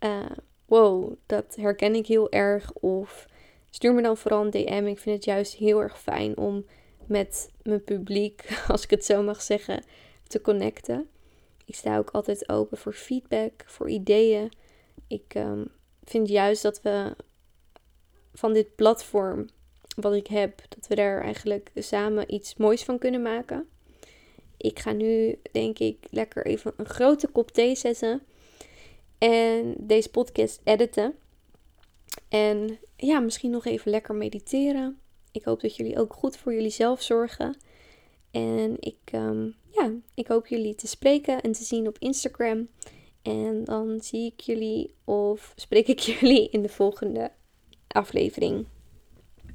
uh, 0.00 0.30
wow, 0.64 1.12
dat 1.26 1.56
herken 1.56 1.94
ik 1.94 2.06
heel 2.06 2.30
erg. 2.30 2.72
Of 2.72 3.26
stuur 3.70 3.94
me 3.94 4.02
dan 4.02 4.16
vooral 4.16 4.44
een 4.44 4.50
DM. 4.50 4.86
Ik 4.86 4.98
vind 4.98 5.16
het 5.16 5.24
juist 5.24 5.54
heel 5.54 5.80
erg 5.82 6.00
fijn 6.00 6.36
om 6.36 6.64
met 7.06 7.50
mijn 7.62 7.84
publiek, 7.84 8.48
als 8.68 8.84
ik 8.84 8.90
het 8.90 9.04
zo 9.04 9.22
mag 9.22 9.42
zeggen, 9.42 9.84
te 10.26 10.40
connecten. 10.40 11.08
Ik 11.64 11.74
sta 11.74 11.98
ook 11.98 12.10
altijd 12.10 12.48
open 12.48 12.78
voor 12.78 12.92
feedback, 12.92 13.64
voor 13.66 13.90
ideeën. 13.90 14.52
Ik 15.06 15.34
um, 15.36 15.68
vind 16.04 16.28
juist 16.28 16.62
dat 16.62 16.82
we 16.82 17.16
van 18.34 18.52
dit 18.52 18.74
platform 18.74 19.46
wat 19.94 20.14
ik 20.14 20.26
heb, 20.26 20.62
dat 20.68 20.86
we 20.86 20.94
daar 20.94 21.22
eigenlijk 21.22 21.70
samen 21.74 22.34
iets 22.34 22.56
moois 22.56 22.84
van 22.84 22.98
kunnen 22.98 23.22
maken. 23.22 23.68
Ik 24.56 24.78
ga 24.78 24.92
nu, 24.92 25.38
denk 25.52 25.78
ik, 25.78 25.96
lekker 26.10 26.46
even 26.46 26.72
een 26.76 26.86
grote 26.86 27.28
kop 27.28 27.50
thee 27.50 27.74
zetten 27.74 28.22
en 29.18 29.74
deze 29.78 30.10
podcast 30.10 30.60
editen. 30.64 31.14
En 32.28 32.78
ja, 32.96 33.20
misschien 33.20 33.50
nog 33.50 33.64
even 33.64 33.90
lekker 33.90 34.14
mediteren. 34.14 34.98
Ik 35.32 35.44
hoop 35.44 35.60
dat 35.60 35.76
jullie 35.76 35.98
ook 35.98 36.12
goed 36.12 36.36
voor 36.36 36.54
jullie 36.54 36.70
zelf 36.70 37.02
zorgen. 37.02 37.56
En 38.30 38.76
ik, 38.80 38.98
um, 39.14 39.54
ja, 39.70 39.92
ik 40.14 40.26
hoop 40.26 40.46
jullie 40.46 40.74
te 40.74 40.86
spreken 40.86 41.40
en 41.40 41.52
te 41.52 41.64
zien 41.64 41.88
op 41.88 41.98
Instagram. 41.98 42.68
En 43.22 43.64
dan 43.64 44.00
zie 44.00 44.32
ik 44.32 44.40
jullie 44.40 44.94
of 45.04 45.52
spreek 45.56 45.86
ik 45.86 45.98
jullie 46.10 46.48
in 46.48 46.62
de 46.62 46.68
volgende 46.68 47.30
aflevering. 47.88 48.66